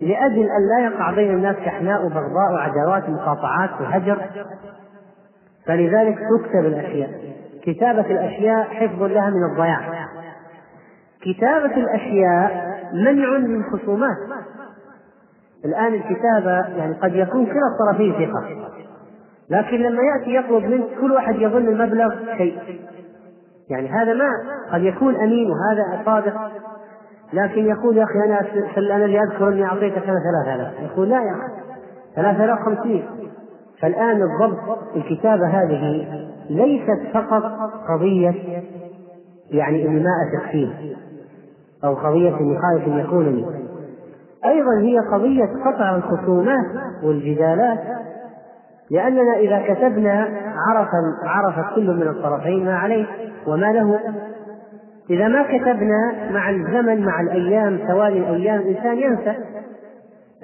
[0.00, 4.18] لأجل أن لا يقع بين الناس شحناء وبغضاء وعداوات ومقاطعات وهجر.
[5.66, 7.10] فلذلك تكتب الأشياء.
[7.62, 10.08] كتابة الأشياء حفظ لها من الضياع.
[11.20, 14.16] كتابة الأشياء منع من خصومات.
[15.64, 18.68] الآن الكتابة يعني قد يكون كلا الطرفين ثقة.
[19.50, 22.58] لكن لما يأتي يطلب منك كل واحد يظن المبلغ شيء.
[23.70, 24.28] يعني هذا ما
[24.72, 26.34] قد يكون أمين وهذا صادق.
[27.32, 28.40] لكن يقول يا أخي أنا
[28.96, 30.90] أنا اللي أني أعطيتك أنا ثلاثة آلاف.
[30.92, 31.34] يقول لا يا
[32.44, 33.04] آلاف خمسين
[33.80, 36.06] فالآن الضبط الكتابة هذه
[36.50, 37.42] ليست فقط
[37.88, 38.34] قضية
[39.50, 40.96] يعني إني ما أثق فيه
[41.84, 43.46] أو قضية إني خايف أن يخونني
[44.44, 46.66] أيضا هي قضية قطع الخصومات
[47.02, 47.78] والجدالات
[48.90, 50.28] لأننا إذا كتبنا
[50.68, 50.88] عرف
[51.24, 53.06] عرف كل من الطرفين ما عليه
[53.46, 54.00] وما له.
[55.10, 59.34] إذا ما كتبنا مع الزمن مع الأيام توالي الأيام الإنسان ينسى.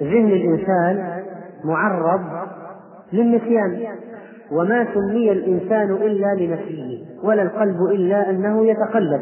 [0.01, 1.23] ذهن الإنسان
[1.63, 2.21] معرض
[3.13, 3.87] للنسيان.
[4.51, 9.21] وما سمي الإنسان إلا لنفسه ولا القلب إلا أنه يتقلب.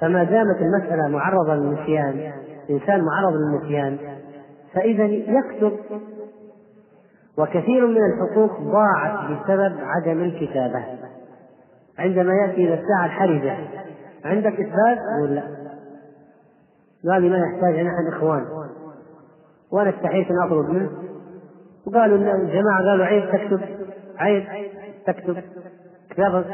[0.00, 2.32] فما دامت المسألة معرضة للنسيان
[2.70, 3.98] إنسان معرض للنسيان
[4.74, 5.72] فإذا يكتب
[7.38, 10.84] وكثير من الحقوق ضاعت بسبب عدم الكتابة.
[11.98, 13.56] عندما يأتي إلى الساعة الحرجة
[14.24, 15.42] عندك إثبات يقول لا؟
[17.12, 18.44] قال لي ما يحتاج نحن إخوان.
[19.72, 20.90] وأنا استحيت أن أطلب منه.
[21.86, 23.60] وقالوا الجماعة قالوا عيب تكتب
[24.18, 24.44] عيب
[25.06, 25.36] تكتب.
[26.10, 26.44] كتابة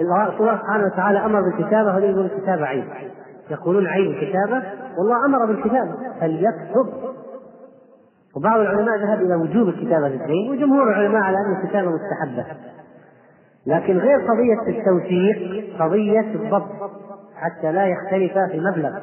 [0.00, 2.84] الله سبحانه وتعالى أمر بالكتابة هذول يقولون الكتابة عيب.
[3.50, 4.62] يقولون عيب الكتابة
[4.98, 5.94] والله أمر بالكتابة.
[6.20, 7.07] فليكتب.
[8.36, 12.56] وبعض العلماء ذهب إلى وجوب الكتابة للدين وجمهور العلماء على أن الكتابة مستحبة.
[13.66, 16.90] لكن غير قضية التوثيق قضية الضبط
[17.36, 18.98] حتى لا يختلفا في المبلغ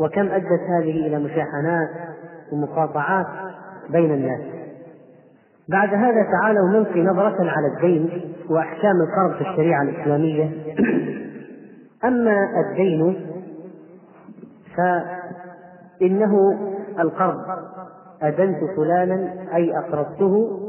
[0.00, 1.88] وكم أدت هذه إلى مشاحنات
[2.52, 3.26] ومقاطعات
[3.90, 4.40] بين الناس.
[5.68, 10.50] بعد هذا تعالوا نلقي نظرة على الدين وأحكام القرض في الشريعة الإسلامية.
[12.04, 12.36] أما
[12.66, 13.26] الدين
[14.76, 16.34] فإنه
[16.98, 17.38] القرض
[18.22, 20.60] أدنت فلانا أي أقرضته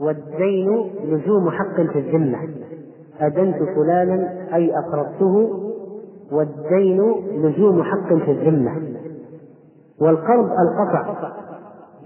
[0.00, 2.38] والدين لزوم حق في الذمة
[3.20, 5.50] أدنت فلانا أي أقرضته
[6.32, 8.72] والدين لزوم حق في الذمة
[10.00, 11.32] والقرض القطع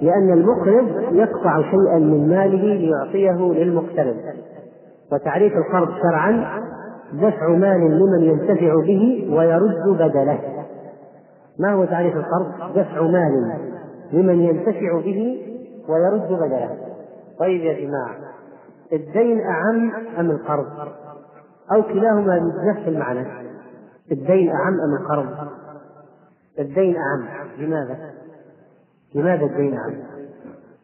[0.01, 4.17] لأن المقرض يقطع شيئا من ماله ليعطيه للمقترض.
[5.13, 6.63] وتعريف القرض شرعا
[7.13, 10.39] دفع مال لمن ينتفع به ويرد بدله.
[11.59, 13.53] ما هو تعريف القرض؟ دفع مال.
[14.13, 15.43] لمن ينتفع به
[15.89, 16.79] ويرد بدله
[17.39, 18.17] طيب يا جماعة
[18.93, 20.67] الدين أعم أم القرض؟
[21.73, 23.27] أو كلاهما بنفس المعنى
[24.13, 25.49] الدين أعم أم القرض؟
[26.59, 27.25] الدين أعم
[27.59, 27.97] لماذا؟
[29.15, 29.95] لماذا الدين أعم؟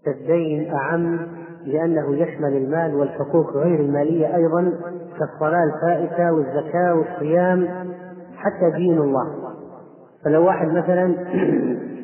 [0.06, 1.18] الدين أعم
[1.64, 4.72] لأنه يشمل المال والحقوق غير المالية أيضا
[5.18, 7.68] كالصلاة الفائتة والزكاة والصيام
[8.36, 9.54] حتى دين الله
[10.24, 11.14] فلو واحد مثلا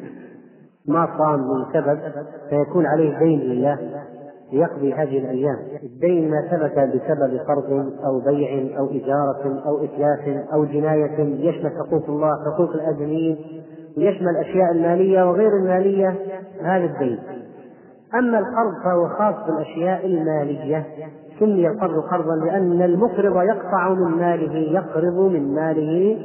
[0.88, 1.98] ما صام لسبب
[2.50, 3.78] فيكون عليه دين لله
[4.52, 5.58] ليقضي هذه الأيام.
[5.82, 12.04] الدين ما ثبت بسبب قرض أو بيع أو إجارة أو إتلاف أو جناية يشمل حقوق
[12.08, 13.36] الله حقوق الآدميين
[13.96, 16.16] ويشمل الأشياء المالية وغير المالية
[16.62, 17.18] هذا الدين.
[18.14, 20.86] أما القرض فهو خاص بالأشياء المالية.
[21.40, 26.18] سمي القرض قرضا؟ لأن المقرض يقطع من ماله يقرض من ماله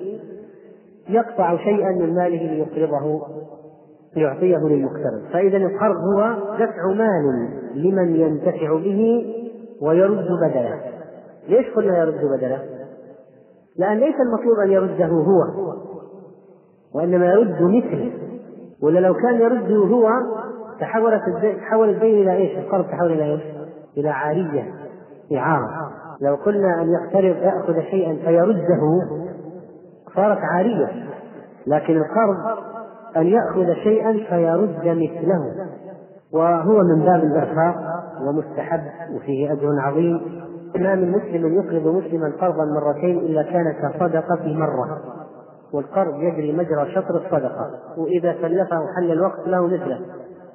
[1.10, 3.22] يقطع شيئا من ماله ليقرضه.
[4.16, 9.26] ليعطيه للمقترض فإذا القرض هو دفع مال لمن ينتفع به
[9.82, 10.82] ويرد بدله
[11.50, 12.60] ليش قلنا يرد بدله؟
[13.78, 15.44] لأن ليس المطلوب أن يرده هو
[16.96, 18.12] وإنما يرد مثله
[18.84, 20.10] ولا لو كان يرده هو
[20.80, 21.22] تحولت
[21.60, 23.42] تحول الدين إلى إيش؟ القرض تحول إلى إيش؟
[23.98, 24.74] إلى عارية
[25.38, 25.92] إعارة
[26.22, 28.82] لو قلنا أن يقترض يأخذ شيئا فيرده
[30.16, 31.10] صارت عارية
[31.68, 32.38] لكن القرض
[33.18, 35.68] أن يأخذ شيئا فيرد مثله.
[36.34, 37.76] وهو من باب الإرفاق
[38.28, 38.82] ومستحب
[39.16, 40.22] وفيه أجر عظيم.
[40.76, 45.02] ما من مسلم يقرض مسلما قرضا مرتين إلا كان كصدقة مرة.
[45.74, 47.72] والقرض يجري مجرى شطر الصدقة.
[47.98, 50.00] وإذا سلفه حل الوقت له مثله.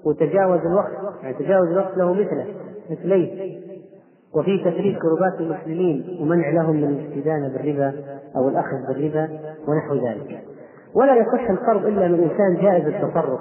[0.05, 2.47] وتجاوز الوقت يعني تجاوز الوقت له مثله
[2.91, 3.59] مثليه.
[4.35, 7.95] وفي تفريق كربات المسلمين ومنع لهم من الاستدانة بالربا
[8.37, 9.29] أو الأخذ بالربا
[9.69, 10.54] ونحو ذلك.
[10.95, 13.41] ولا يصح القرض إلا من إنسان جائز التصرف.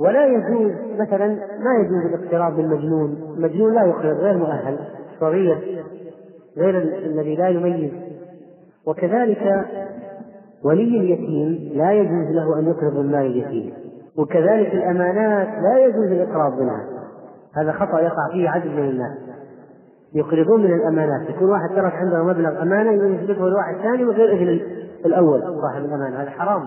[0.00, 1.26] ولا يجوز مثلا
[1.58, 3.34] ما يجوز الاقتراض بالمجنون.
[3.36, 4.78] المجنون لا يقرض غير مؤهل
[5.20, 5.84] صغير
[6.56, 7.90] غير الذي لا يميز.
[8.86, 9.66] وكذلك
[10.64, 13.72] ولي اليتيم لا يجوز له أن يقرض من مال اليتيم.
[14.18, 16.84] وكذلك الأمانات لا يجوز الإقراض منها.
[17.56, 19.18] هذا خطأ يقع فيه عدد من الناس.
[20.14, 21.30] يقرضون من الأمانات.
[21.30, 26.30] يكون واحد ترك عنده مبلغ أمانة يثبته لواحد ثاني وغير إذن الأول صاحب الأمانة هذا
[26.30, 26.62] حرام.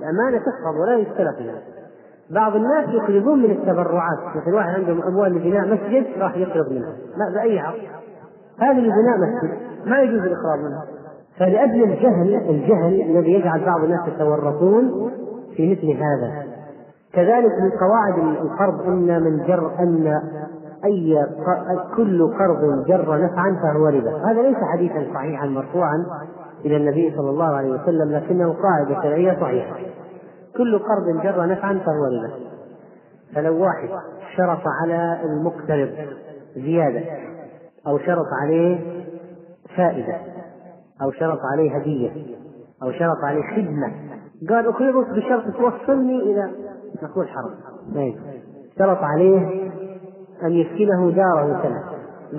[0.00, 1.62] الأمانة تحفظ ولا يستلف منها
[2.30, 6.92] بعض الناس يقرضون من التبرعات مثل واحد عنده أموال لبناء مسجد راح يقرض منها.
[7.16, 7.78] لا بأي عقد
[8.60, 10.84] هذه لبناء مسجد ما يجوز الإقراض منها
[11.38, 15.10] فلأجل الجهل الجهل الذي يجعل بعض الناس يتورطون
[15.56, 16.44] في مثل هذا.
[17.12, 20.20] كذلك من قواعد القرض أن من جر أن
[20.84, 21.26] أي
[21.96, 24.30] كل قرض جر نفعا فهو ربا.
[24.30, 26.06] هذا ليس حديثا صحيحا مرفوعا.
[26.64, 29.76] إلى النبي صلى الله عليه وسلم لكنه قاعدة شرعية صحيحة.
[30.56, 32.44] كل قرض جر نفعا فهو ربا.
[33.34, 33.88] فلو واحد
[34.36, 35.90] شرط على المقترض
[36.56, 37.00] زيادة
[37.86, 39.04] أو شرط عليه
[39.76, 40.16] فائدة
[41.02, 42.10] أو شرط عليه هدية
[42.82, 43.92] أو شرط عليه خدمة
[44.50, 46.50] قال أقرضك بشرط توصلني إلى
[47.02, 47.54] نقول حرام.
[47.94, 48.14] طيب.
[48.78, 49.70] شرط عليه
[50.42, 51.82] أن يسكنه داره سنة.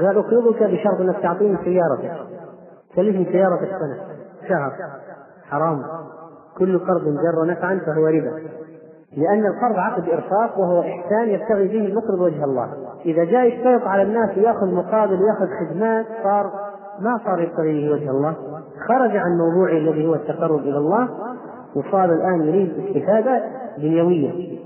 [0.05, 2.27] قال أقرضك بشرط أنك تعطيني سيارتك.
[2.95, 4.14] سلفني سيارتك سنة.
[4.49, 4.71] شهر.
[5.49, 5.83] حرام.
[6.57, 8.31] كل قرض جر نفعا فهو ربا.
[9.17, 12.69] لأن القرض عقد إرفاق وهو إحسان يبتغي به المقرض وجه الله.
[13.05, 16.51] إذا جاء يشترط على الناس ويأخذ مقابل ويأخذ خدمات صار
[16.99, 18.35] ما صار يبتغي به وجه الله.
[18.87, 21.09] خرج عن موضوعه الذي هو التقرب إلى الله
[21.75, 23.43] وصار الآن يريد استفادة
[23.77, 24.57] دنيوية.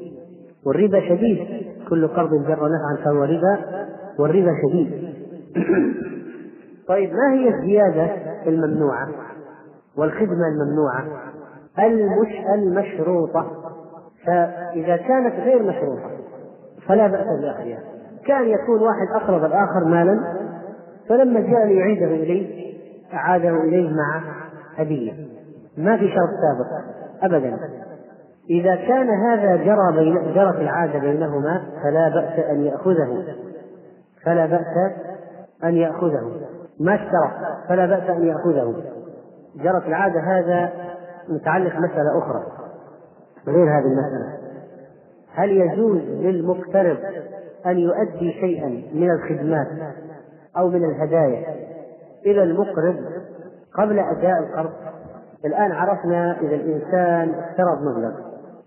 [0.65, 1.47] والربا شديد.
[1.89, 3.59] كل قرض جر نفعا فهو ربا.
[4.19, 5.09] والربا شديد.
[6.89, 8.09] طيب ما هي الزيادة
[8.47, 9.07] الممنوعة؟
[9.99, 11.03] والخدمة الممنوعة.
[11.79, 13.45] المش المشروطة.
[14.25, 16.09] فإذا كانت غير مشروطة
[16.87, 17.79] فلا بأس بأخذها.
[18.25, 20.19] كان يكون واحد أقرض الآخر مالا
[21.09, 22.73] فلما جاء ليعيده إليه
[23.13, 24.21] أعاده إليه مع
[24.75, 25.13] هدية
[25.77, 26.85] ما في شرط سابق
[27.23, 27.57] أبدا.
[28.49, 33.23] إذا كان هذا جرى بين جرت العادة بينهما فلا بأس أن يأخذه.
[34.25, 34.93] فلا بأس
[35.63, 36.31] أن يأخذه.
[36.79, 37.31] ما اشترط
[37.69, 38.75] فلا بأس أن يأخذه.
[39.55, 40.71] جرت العادة هذا
[41.29, 42.43] متعلق مسألة أخرى.
[43.47, 44.39] غير هذه المسألة.
[45.33, 46.97] هل يجوز للمقترض
[47.65, 49.67] أن يؤدي شيئا من الخدمات
[50.57, 51.45] أو من الهدايا
[52.25, 52.95] إلى المقرض
[53.77, 54.71] قبل أداء القرض؟
[55.45, 58.11] الآن عرفنا إذا الإنسان اقترض مبلغ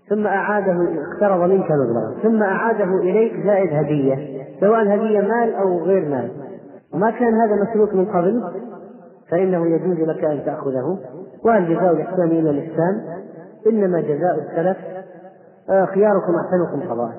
[0.08, 6.08] ثم أعاده اقترض منك مبلغا ثم أعاده إليك زائد هدية سواء هدية مال أو غير
[6.08, 6.30] مال.
[6.94, 8.42] وما كان هذا مسلوك من قبل؟
[9.32, 10.98] فإنه يجوز لك أن تأخذه
[11.44, 13.22] وهل جزاء الإحسان إلا الإحسان.
[13.66, 14.76] إنما جزاء السلف
[15.70, 17.12] آه، خياركم أحسنكم قضاء.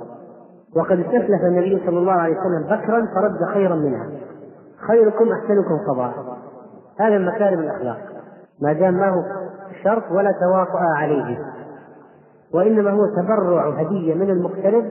[0.75, 4.07] وقد استسلف النبي صلى الله عليه وسلم بكرا فرد خيرا منها.
[4.87, 6.13] خيركم أحسنكم قضاء.
[6.99, 7.97] هذا من مكارم الأخلاق.
[8.61, 9.23] ما دام ما هو
[9.83, 11.37] شرط ولا تواطؤ عليه.
[12.53, 14.85] وإنما هو تبرع هدية من المقترض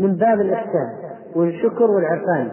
[0.00, 0.88] من باب الإحسان
[1.36, 2.50] والشكر والعرفان.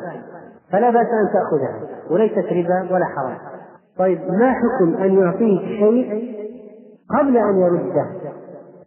[0.71, 3.52] فلا بأس أن تأخذها وليست ربا ولا حرام.
[3.97, 6.33] طيب ما حكم أن يعطيك شيء
[7.19, 8.05] قبل أن يرده؟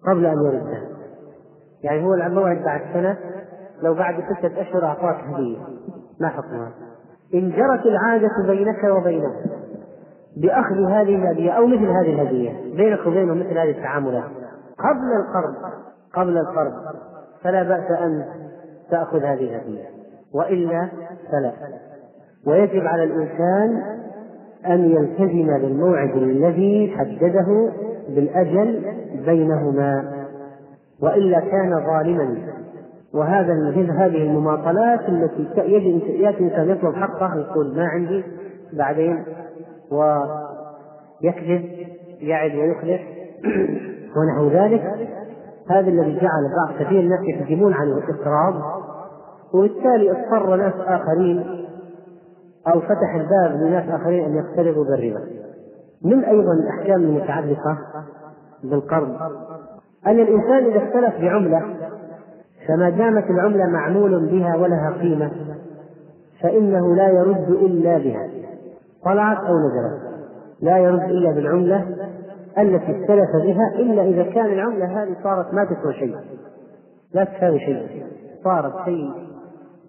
[0.07, 0.83] قبل أن يرده.
[1.83, 3.17] يعني هو الموعد بعد سنة
[3.83, 5.59] لو بعد ستة أشهر أعطاك هدية.
[6.21, 6.73] ما حكمها؟
[7.35, 9.33] إن جرت العادة بينك وبينه
[10.37, 14.25] بأخذ هذه الهدية أو مثل هذه الهدية بينك وبينه مثل هذه التعاملات.
[14.79, 15.73] قبل القرض
[16.15, 16.73] قبل القرض
[17.43, 18.25] فلا بأس أن
[18.91, 19.85] تأخذ هذه الهدية.
[20.35, 20.89] وإلا
[21.33, 21.53] فلا.
[22.47, 23.83] ويجب على الإنسان
[24.69, 27.73] أن يلتزم بالموعد الذي حدده
[28.09, 28.83] بالأجل
[29.27, 30.13] بينهما
[31.03, 32.37] وإلا كان ظالما.
[33.15, 33.53] وهذا
[33.91, 35.47] هذه المماطلات التي
[36.23, 38.25] يأتي إنسان يطلب حقه يقول ما عندي
[38.73, 39.25] بعدين
[39.91, 41.65] ويكذب
[42.21, 43.01] يعد ويخلف
[44.17, 44.83] ونحو ذلك.
[45.71, 48.55] هذا الذي جعل بعض كثير الناس يحجمون عن الإقراض
[49.55, 51.45] وبالتالي اضطر ناس آخرين
[52.69, 55.21] أو فتح الباب لناس آخرين أن يقترضوا بالربا.
[56.05, 57.79] من أيضا الأحكام المتعلقة
[58.65, 59.17] بالقرض؟
[60.07, 61.63] أن الإنسان إذا اختلف بعملة
[62.69, 65.31] فما دامت العملة معمول بها ولها قيمة
[66.43, 68.29] فإنه لا يرد إلا بها.
[69.05, 70.03] طلعت أو نزلت؟
[70.61, 71.87] لا يرد إلا بالعملة
[72.59, 76.17] التي اختلف بها إلا إذا كان العملة هذه صارت ما تسوى شيء.
[77.15, 78.07] لا تساوي شيء.
[78.45, 79.11] صارت شيء.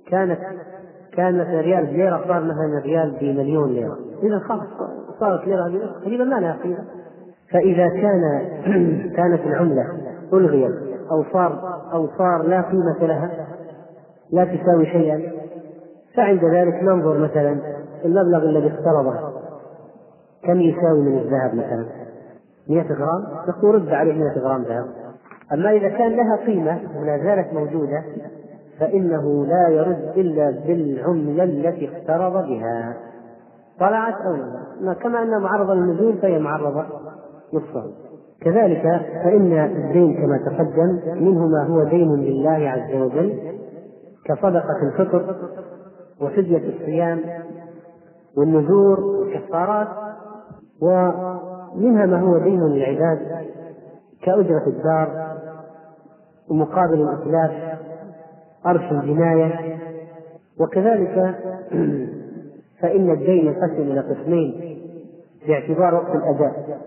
[0.07, 0.39] كانت
[1.17, 3.97] كان مثلا ريال بليرة صار مثلا ريال بمليون ليرة.
[4.23, 4.63] إذا خلاص
[5.19, 6.83] صارت ليرة تقريبا ما لها قيمة.
[7.51, 8.21] فإذا كان
[9.17, 9.85] كانت العملة
[10.33, 10.75] ألغيت
[11.11, 13.47] أو صار أو صار لا قيمة لها
[14.31, 15.21] لا تساوي شيئا
[16.15, 17.57] فعند ذلك ننظر مثلا
[18.05, 19.13] المبلغ الذي اقترضه.
[20.43, 21.85] كم يساوي من الذهب مثلا؟
[22.69, 24.85] 100 غرام؟ نقول رد عليه 100 غرام ذهب.
[25.53, 28.03] أما إذا كان لها قيمة ولا زالت موجودة
[28.79, 32.97] فإنه لا يرد إلا بالعملة التي اقترض بها.
[33.79, 34.35] طلعت أو
[34.81, 36.85] لا؟ كما أنها معرضة للنزول فهي معرضة
[37.53, 37.93] للصعود
[38.41, 38.81] كذلك
[39.23, 43.39] فإن الدين كما تقدم منه ما هو دين لله عز وجل
[44.25, 45.35] كصدقة الفطر
[46.21, 47.19] وفدية الصيام
[48.37, 49.87] والنذور والكفارات
[50.81, 53.19] ومنها ما هو دين للعباد
[54.23, 55.37] كأجرة الدار
[56.49, 57.51] ومقابل الإتلاف
[58.65, 59.77] أرش الجناية
[60.59, 61.15] وكذلك
[62.81, 64.77] فإن الدين ينقسم إلى قسمين
[65.47, 66.79] باعتبار وقت الأداء.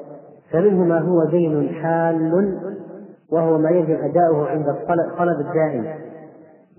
[0.53, 2.59] فمنه ما هو دين حال
[3.33, 5.87] وهو ما يجب أداؤه عند الطلب الدائم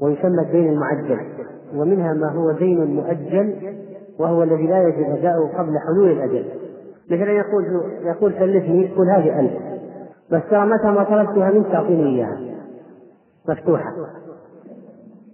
[0.02, 1.20] ويسمى الدين المعجل.
[1.76, 3.56] ومنها ما هو دين مؤجل
[4.20, 6.46] وهو الذي لا يجب أداؤه قبل حلول الأجل
[7.12, 9.52] مثلا يقول يقول سلفني يقول هذه ألف.
[10.32, 12.40] بس ترى متى ما طلبتها منك تعطيني إياها.
[13.50, 13.94] مفتوحة.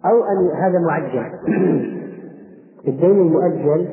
[0.06, 1.32] أو أن هذا معجل
[2.88, 3.88] الدين المؤجل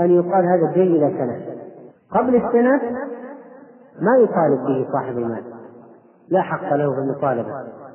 [0.00, 1.40] أن يقال هذا الدين إلى سنة.
[2.10, 2.80] قبل السنة
[4.00, 5.44] ما يطالب به صاحب المال.
[6.28, 7.50] لا حق له في المطالبة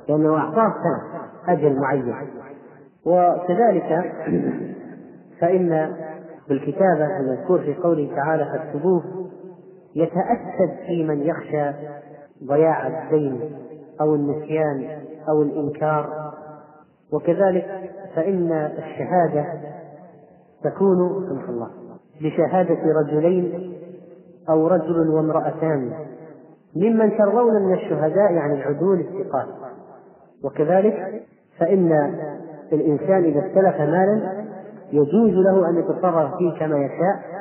[0.09, 2.15] لأنه أعطاه سنة أجل معين.
[3.05, 4.13] وكذلك
[5.41, 5.93] فإن
[6.49, 9.03] بالكتابة المذكور في قوله تعالى فاكتبوه
[9.95, 11.71] يتأكد في من يخشى
[12.43, 13.39] ضياع الدين
[14.01, 16.26] أو النسيان أو الإنكار
[17.13, 19.45] وكذلك فإن الشهادة
[20.63, 21.69] تكون سبحان الله
[22.21, 23.73] بشهادة رجلين
[24.49, 25.91] أو رجل وامرأتان
[26.75, 29.47] ممن ترضون من الشهداء يعني العدول الثقات
[30.43, 31.23] وكذلك
[31.59, 32.15] فإن
[32.71, 34.45] الإنسان إذا استلف مالا
[34.91, 37.37] يجوز له أن يتصرف فيه كما يشاء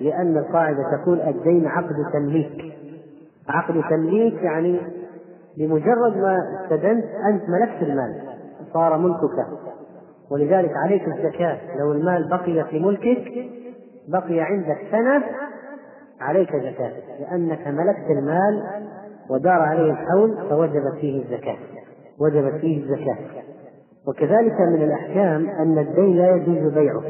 [0.00, 2.74] لأن القاعدة تقول الدين عقد تمليك.
[3.48, 4.80] عقد تمليك يعني
[5.58, 8.27] بمجرد ما استدنت أنت ملكت المال.
[8.72, 9.46] صار ملكك.
[10.30, 11.58] ولذلك عليك الزكاة.
[11.78, 13.32] لو المال بقي في ملكك
[14.08, 15.22] بقي عندك سنة
[16.20, 16.92] عليك زكاة.
[17.20, 18.62] لأنك ملكت المال
[19.30, 21.56] ودار عليه الحول فوجبت فيه الزكاة.
[22.20, 23.16] وجبت فيه الزكاة.
[24.08, 27.02] وكذلك من الأحكام أن الدين لا يجوز بيعه.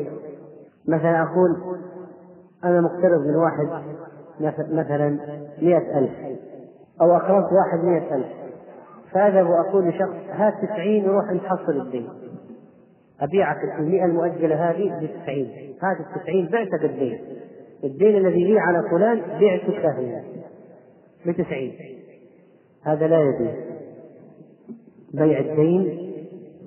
[0.89, 1.57] مثلا أقول
[2.65, 3.69] أنا مقترض من واحد
[4.71, 5.19] مثلا
[5.63, 6.11] مئة ألف
[7.01, 8.27] أو أقرضت واحد مئة ألف.
[9.13, 12.09] فأذهب وأقول لشخص هات تسعين وروح نحصل الدين.
[13.21, 15.75] أبيعك المئة المؤجلة هذه بتسعين.
[15.83, 17.21] هات التسعين بعتك الدين.
[17.85, 20.23] الدين الذي لي على فلان بعتك هي
[21.27, 21.73] بتسعين.
[22.85, 23.55] هذا لا يجوز.
[25.15, 26.13] بيع الدين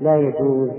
[0.02, 0.72] لا يجوز.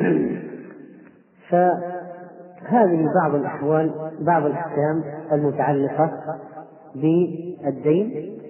[1.50, 6.10] فهذه بعض الأحوال بعض الأحكام المتعلقة
[6.94, 8.40] بالدين.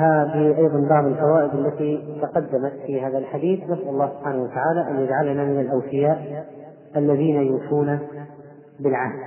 [0.00, 3.64] وهذه أيضا بعض الفوائد التي تقدمت في هذا الحديث.
[3.64, 6.46] نسأل الله سبحانه وتعالى أن يجعلنا من الأوفياء
[6.96, 7.98] الذين يوفون
[8.80, 9.18] بالعهد.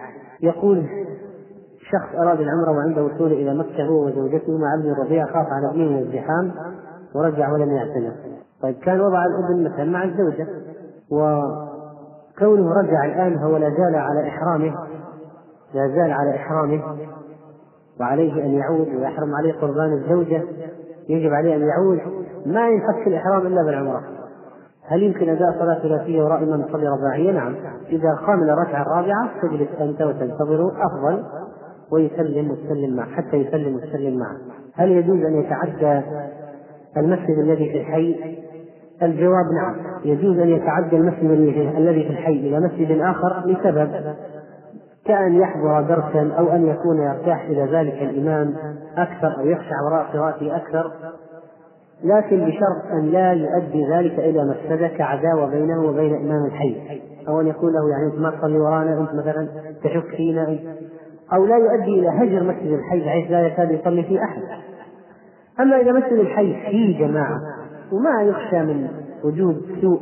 [0.42, 0.86] يقول
[1.92, 5.90] شخص أراد العمرة وعند وصوله إلى مكة هو وزوجته مع ابن الرضيع خاف على ابنه
[5.90, 6.52] من الزحام
[7.16, 8.12] ورجع ولم يعتمر
[8.62, 10.48] طيب كان وضع الابن مثلا مع الزوجة
[11.12, 14.76] وكونه رجع الآن هو لا زال على إحرامه
[15.74, 16.82] لا زال على إحرامه.
[18.00, 20.44] وعليه أن يعود ويحرم عليه قربان الزوجة
[21.10, 22.00] يجب عليه أن يعود
[22.46, 24.02] ما ينفك الإحرام إلا بالعمرة.
[24.88, 27.56] هل يمكن أداء صلاة ثلاثية وراء إمام يصلي رباعية؟ نعم.
[27.90, 31.24] إذا قام إلى الركعة الرابعة تجلس أنت وتنتظر أفضل
[31.92, 34.38] ويسلم وتسلم معه حتى يسلم وتسلم معه.
[34.74, 36.02] هل يجوز أن يتعدى
[36.98, 38.36] المسجد الذي في الحي؟
[39.04, 39.76] الجواب نعم.
[40.06, 41.32] يجوز أن يتعدى المسجد
[41.78, 44.16] الذي في الحي إلى مسجد آخر لسبب.
[45.06, 48.56] كأن يحضر درسا أو أن يكون يرتاح إلى ذلك الإمام
[48.98, 50.92] أكثر أو يخشع وراء قراءته أكثر
[52.04, 57.02] لكن بشرط أن لا يؤدي ذلك إلى مفسدة كعداوة بينه وبين إمام الحي.
[57.28, 59.48] أو أن يقول له يعني أنت ما تصلي ورانا أنت مثلا
[59.84, 60.60] تشك فينا
[61.34, 64.42] أو لا يؤدي إلى هجر مسجد الحي بحيث لا يكاد يصلي فيه أحد.
[65.60, 67.40] أما إذا مسجد الحي فيه جماعة
[67.92, 68.88] وما يخشى من
[69.24, 70.00] وجود سوء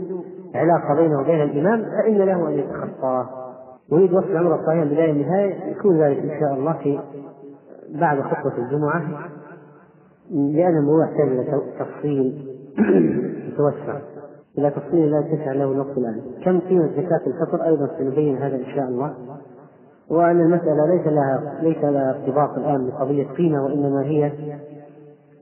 [0.55, 3.42] علاقة بينه وبين الإمام فإن له أن يتخطاه.
[3.91, 5.71] يريد وصل الأمر الصحيح البداية النهاية.
[5.71, 6.99] يكون ذلك إن شاء الله في
[7.89, 9.01] بعد خطبة الجمعة
[10.31, 12.55] لأن الموضوع يحتاج إلى تفصيل
[13.53, 13.99] متوسع.
[14.57, 16.21] إلى تفصيل لا تسع له الوقت الآن.
[16.45, 19.13] كم قيمة زكاة الفطر؟ أيضا سنبين هذا إن شاء الله.
[20.09, 24.31] وأن المسألة ليس لها ليس لها ارتباط الآن بقضية قيمة وإنما هي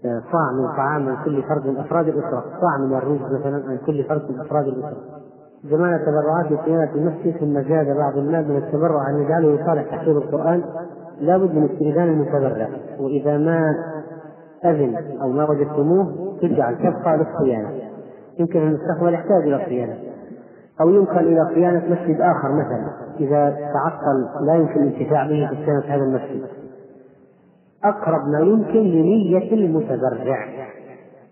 [0.04, 2.44] صاع من طعام من كل فرد من أفراد الأسرة.
[2.62, 5.21] صاع من الرز مثلا عن كل فرد من أفراد الأسرة.
[5.64, 10.64] زمان التبرعات لصيانة المسجد ثم زاد بعض المال من التبرع أن يجعله لصالح تحفيظ القرآن.
[11.20, 12.68] لابد من استئذان المتبرع
[13.00, 13.76] وإذا ما
[14.66, 17.70] أذن أو ما وجدتموه تجعل تبقى للصيانة.
[18.40, 19.96] يمكن في المستقبل يحتاج إلى صيانة.
[20.82, 22.88] أو ينقل إلى صيانة مسجد آخر مثلا
[23.20, 26.48] إذا تعطل لا يمكن الانتفاع به في صيانة هذا المسجد.
[27.84, 30.46] أقرب ما يمكن لنية المتبرع.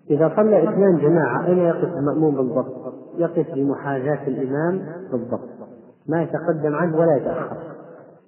[0.10, 2.79] إذا صلى اثنان جماعة أين يقف المأموم بالضبط؟
[3.18, 4.82] يقف بمحاذاة الإمام
[5.12, 5.50] بالضبط
[6.10, 7.58] ما يتقدم عنه ولا يتأخر.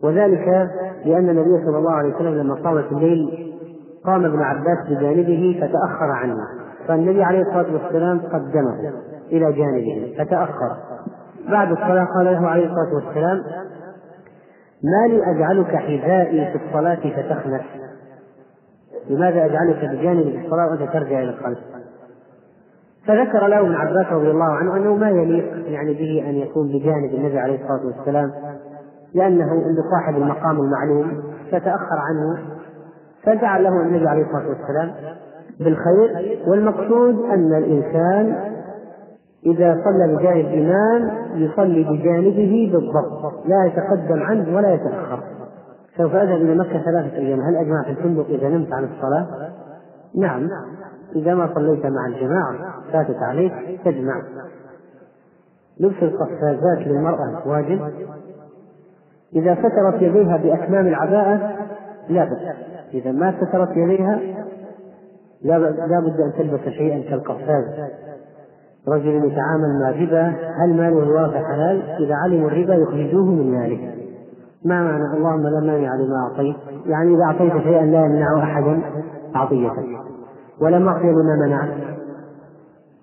[0.03, 0.69] وذلك
[1.05, 3.53] لأن النبي صلى الله عليه وسلم لما صامت الليل
[4.05, 6.37] قام ابن عباس بجانبه فتأخر عنه.
[6.87, 8.93] فالنبي عليه الصلاة والسلام قدمه
[9.31, 10.77] إلى جانبه فتأخر.
[11.49, 13.43] بعد الصلاة قال له عليه الصلاة والسلام
[14.83, 17.61] ما لي أجعلك حذائي في الصلاة فتخنس
[19.09, 21.59] لماذا أجعلك بجانب الصلاة وأنت ترجع إلى الخلف
[23.07, 27.13] فذكر له ابن عباس رضي الله عنه أنه ما يليق يعني به أن يكون بجانب
[27.13, 28.31] النبي عليه الصلاة والسلام
[29.13, 29.49] لأنه
[29.91, 32.39] صاحب المقام المعلوم فتأخر عنه
[33.23, 34.91] فجعل له النبي عليه الصلاة والسلام
[35.59, 38.51] بالخير والمقصود أن الإنسان
[39.45, 45.19] إذا صلى بجانب الإمام يصلي بجانبه بالضبط لا يتقدم عنه ولا يتأخر
[45.97, 49.27] سوف أذهب إلى مكة ثلاثة أيام هل أجمع في الفندق إذا نمت عن الصلاة؟
[50.15, 50.49] نعم
[51.15, 52.55] إذا ما صليت مع الجماعة
[52.91, 53.53] فاتت عليك
[53.85, 54.21] تجمع.
[55.79, 57.81] لبس القفازات للمرأة واجب.
[59.35, 61.55] إذا سترت يديها بأكمام العباءة
[62.09, 62.55] لا بأس.
[62.93, 64.19] إذا ما سترت يديها
[65.41, 65.57] لا
[65.99, 67.65] بد أن تلبس شيئا كالقفاز.
[68.87, 70.33] رجل يتعامل مع ربا
[70.63, 73.95] هل ماله الواقع حلال؟ إذا علموا الربا يخرجوه من ماله.
[74.65, 76.55] ما معنى اللهم لا مانع لما أعطيت؟
[76.85, 78.81] يعني إذا أعطيت شيئا لا يمنع أحدا
[79.35, 79.85] عطيتك
[80.61, 81.91] ولا معطي لما منعت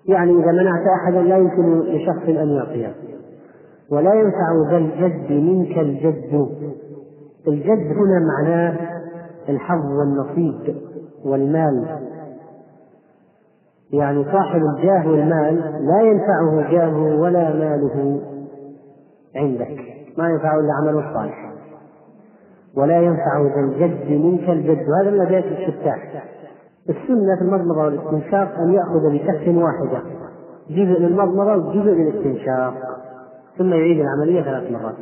[0.09, 2.95] يعني إذا منعت أحدا لا يمكن لشخص أن يعطيه.
[3.91, 6.47] ولا ينفع ذا الجد منك الجد.
[7.47, 8.75] الجد هنا معناه
[9.49, 10.75] الحظ والنصيب
[11.25, 11.99] والمال.
[13.93, 15.55] يعني صاحب الجاه والمال
[15.85, 18.21] لا ينفعه جاهه ولا ماله
[19.35, 19.79] عندك.
[20.17, 21.53] ما ينفعه إلا عمله الصالح.
[22.77, 24.85] ولا ينفع ذا الجد منك الجد.
[24.89, 25.97] وهذا من ابيات الشتاء
[26.89, 30.01] السنة في المضمضة والاستنشاق أن يأخذ بكف واحدة
[30.69, 32.73] جزء للمضمضه وجزء للاستنشاق
[33.57, 34.95] ثم يعيد العملية ثلاث مرات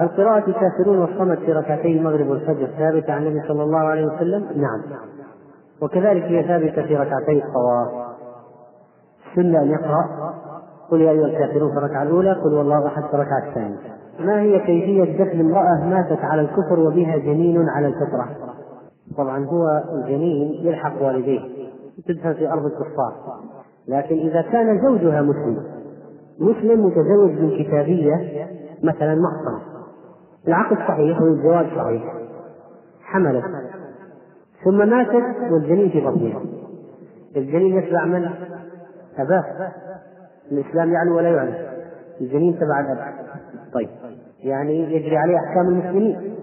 [0.00, 4.82] القراءة الكافرون والصمد في ركعتي المغرب والفجر ثابتة عن النبي صلى الله عليه وسلم؟ نعم.
[5.82, 8.08] وكذلك هي ثابتة في ركعتي الطواف.
[9.30, 10.04] السنة أن يقرأ
[10.90, 13.76] قل يا أيها الكافرون في الركعة الأولى قل والله أحد في الركعة الثانية.
[14.20, 18.28] ما هي كيفية دفن امرأة ماتت على الكفر وبها جنين على الفطرة؟
[19.16, 21.40] طبعا هو الجنين يلحق والديه
[22.06, 23.40] تدفن في أرض الكفار.
[23.88, 25.62] لكن إذا كان زوجها مسلم
[26.40, 28.46] مسلم متزوج من كتابية
[28.82, 29.62] مثلا محصن.
[30.48, 32.14] العقد صحيح والزواج صحيح.
[33.02, 33.44] حملت.
[34.64, 36.42] ثم ماتت والجنين في بطنها.
[37.36, 38.28] الجنين يتبع من؟
[39.18, 39.44] أباه.
[40.52, 41.52] الإسلام يعلو ولا يعلو
[42.20, 43.14] الجنين تبع الأب.
[43.74, 43.88] طيب.
[44.44, 46.34] يعني يجري عليه أحكام المسلمين.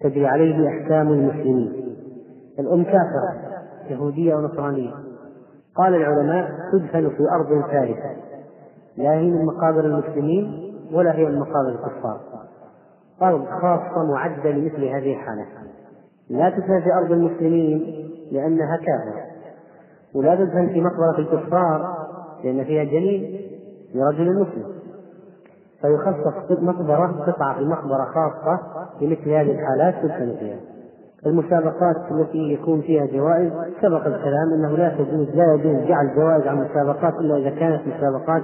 [0.00, 1.96] تجري عليه أحكام المسلمين.
[2.58, 3.34] الأم كافرة
[3.90, 4.94] يهودية ونصرانية
[5.76, 8.10] قال العلماء تدفن في أرض ثالثة.
[8.96, 12.20] لا هي من مقابر المسلمين ولا هي من مقابر الكفار.
[13.22, 15.46] أرض خاصة معدة لمثل هذه الحالة.
[16.30, 19.22] لا تدفن في أرض المسلمين لأنها كافرة.
[20.14, 22.06] ولا تدفن في مقبرة الكفار
[22.44, 23.40] لأن فيها جنين
[23.94, 24.75] لرجل مسلم.
[25.80, 28.60] فيخصص مقبرة قطعة في مقبرة خاصة
[29.00, 30.58] لمثل هذه الحالات تدفن فيها
[31.26, 33.52] المسابقات التي يكون فيها جوائز
[33.82, 38.42] سبق الكلام إنه لا تجوز لا يجوز جعل جوائز عن المسابقات إلا إذا كانت مسابقات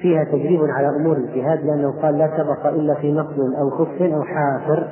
[0.00, 4.22] فيها تجريب على أمور الجهاد لأنه قال لا سبق إلا في نصب أو خف أو
[4.22, 4.88] حافر.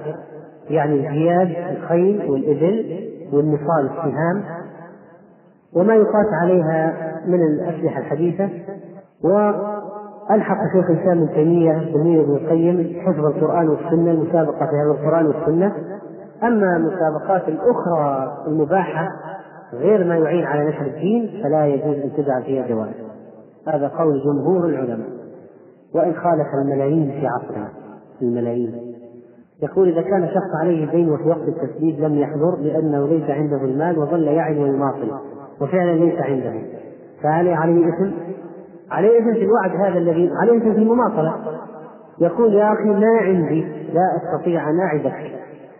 [0.71, 4.43] يعني الجياد الخيل والإبل والنصال السهام.
[5.77, 6.95] وما يقاس عليها
[7.27, 8.49] من الأسلحة الحديثة
[10.35, 15.27] ألحق شيخ الإسلام ابن تيمية بالنية ابن القيم حفظ القرآن والسنة المسابقة في هذا القرآن
[15.27, 15.73] والسنة.
[16.43, 19.09] أما المسابقات الأخرى المباحة
[19.73, 22.95] غير ما يعين على نشر الدين فلا يجوز أن تجعل فيها جوائز
[23.69, 25.09] هذا قول جمهور العلماء.
[25.95, 27.69] وإن خالف الملايين في عصرنا
[28.23, 28.95] الملايين.
[29.63, 33.99] يقول إذا كان شخص عليه دين وفي وقت التسديد لم يحضر لأنه ليس عنده المال
[33.99, 35.11] وظل يعد ويماطل
[35.61, 36.53] وفعلا ليس عنده.
[37.23, 38.11] فهل عليه إثم؟
[38.93, 41.35] عليه في الوعد هذا الذي عليه في المماطلة
[42.19, 43.63] يقول يا أخي ما عندي
[43.93, 45.33] لا أستطيع أن أعدك.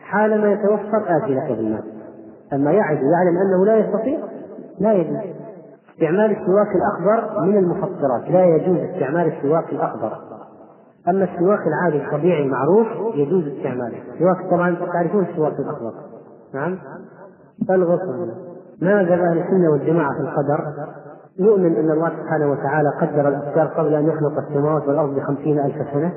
[0.03, 1.83] حالما يتوفر آتي لك بالمال.
[2.53, 4.19] أما يعد ويعلم أنه لا يستطيع
[4.81, 5.19] لا يجوز.
[5.95, 8.31] استعمال السواك الأخضر من المفطرات.
[8.31, 10.13] لا يجوز استعمال السواك الأخضر.
[11.09, 13.99] أما السواك العادي الطبيعي المعروف يجوز استعماله.
[14.15, 15.93] السواك طبعا تعرفون السواك الأخضر.
[16.55, 16.79] نعم.
[17.71, 18.31] الغصن
[18.83, 20.73] ما ذهب أهل السنة والجماعة في القدر؟
[21.41, 26.13] نؤمن أن الله سبحانه وتعالى قدر الأشجار قبل أن يخلق السماوات والأرض بخمسين ألف سنة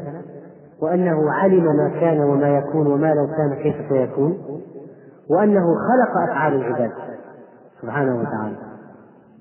[0.82, 4.38] وأنه علم ما كان وما يكون وما لو كان كيف سيكون
[5.30, 6.92] وأنه خلق أفعال العباد.
[7.82, 8.56] سبحانه وتعالى.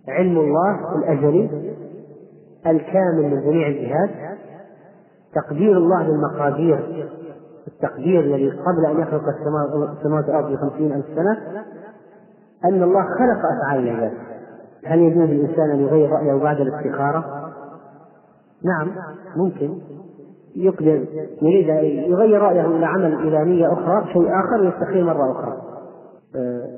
[0.08, 1.74] علم الله الأزلي
[2.66, 4.10] الكامل من جميع الجهات
[5.34, 7.08] تقدير الله للمقادير
[7.66, 11.38] التقدير الذي قبل أن يخلق السماوات والأرض بخمسين ألف سنة
[12.64, 14.12] أن الله خلق أفعال العباد.
[14.86, 17.24] هل يجوز للإنسان أن يغير رأيه بعد الاستخارة؟
[18.64, 18.90] نعم
[19.36, 19.78] ممكن.
[20.56, 21.04] يقدر.
[21.42, 21.68] يريد
[22.10, 25.56] يغير رأيه إلى عمل إلى نية أخرى شيء آخر ويستخير مرة أخرى.
[26.36, 26.68] آه،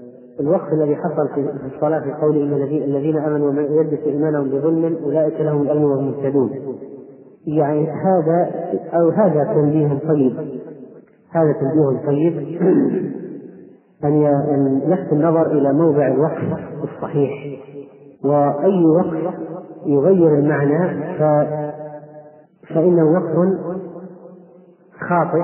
[0.40, 2.52] الوقت الذي حصل في الصلاة في قول إن
[2.84, 6.50] الذين آمنوا ومن يلبس إيمانهم بظلم أولئك لهم الأمن وهم مهتدون.
[7.46, 8.50] يعني هذا
[8.94, 10.36] أو هذا تنبيه طيب.
[11.30, 12.58] هذا تنبيه طيب.
[14.04, 14.22] أن
[14.86, 17.65] يلفت النظر إلى موضع الوقف الصحيح.
[18.24, 19.34] وأي وقف
[19.86, 21.22] يغير المعنى ف
[22.74, 23.58] فإنه وقف
[25.08, 25.42] خاطئ.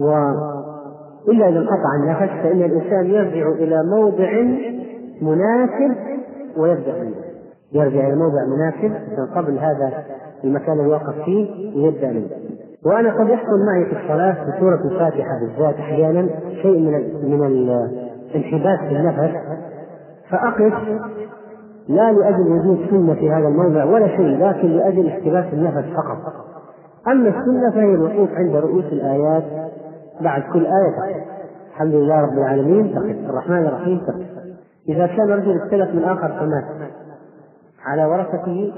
[0.00, 4.30] وإلا إذا انقطع النفس فإن الإنسان يرجع إلى موضع
[5.22, 5.96] مناسب
[6.56, 7.14] ويبدأ منه
[7.72, 8.92] يرجع إلى موضع مناسب
[9.34, 10.04] قبل هذا
[10.44, 12.28] المكان اللي وقف فيه ويبدأ منه
[12.86, 16.28] وأنا قد يحصل معي في الصلاة في سورة الفاتحة بالذات أحيانا
[16.62, 19.36] شيء من من الانحباس في النفس
[20.30, 20.74] فأقف
[21.88, 26.18] لا لأجل وجود سنة في هذا الموضع ولا شيء لكن لأجل احتباس النفس فقط.
[27.08, 29.44] أما السنة فهي الوقوف عند رؤوس الآيات
[30.20, 31.24] بعد كل آية
[31.70, 33.30] الحمد لله رب العالمين تقف.
[33.30, 34.26] الرحمن الرحيم تقف.
[34.88, 36.64] إذا كان رجل استلف من آخر فمات.
[37.84, 38.72] على ورثته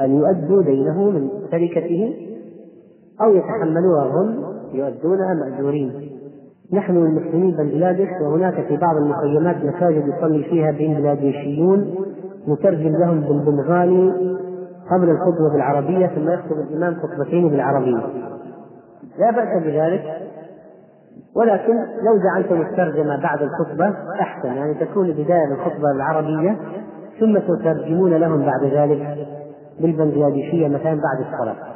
[0.00, 2.14] أن يؤدوا دينه من تركته
[3.20, 6.05] أو يتحملوها هم يؤدونها مأجورين.
[6.72, 11.94] نحن المسلمين بنجلاديش وهناك في بعض المخيمات مساجد يصلي فيها بنجلاديشيون
[12.48, 14.12] نترجم لهم بالبنغالي
[14.90, 18.00] قبل الخطبة بالعربية ثم يخطب الإمام خطبتين بالعربية.
[19.18, 20.02] لا بأس بذلك
[21.36, 26.56] ولكن لو جعلتم الترجمة بعد الخطبة أحسن يعني تكون البداية بالخطبة العربية
[27.20, 29.28] ثم تترجمون لهم بعد ذلك
[29.80, 31.75] بالبنغلاديشية مثلا بعد الصلاة.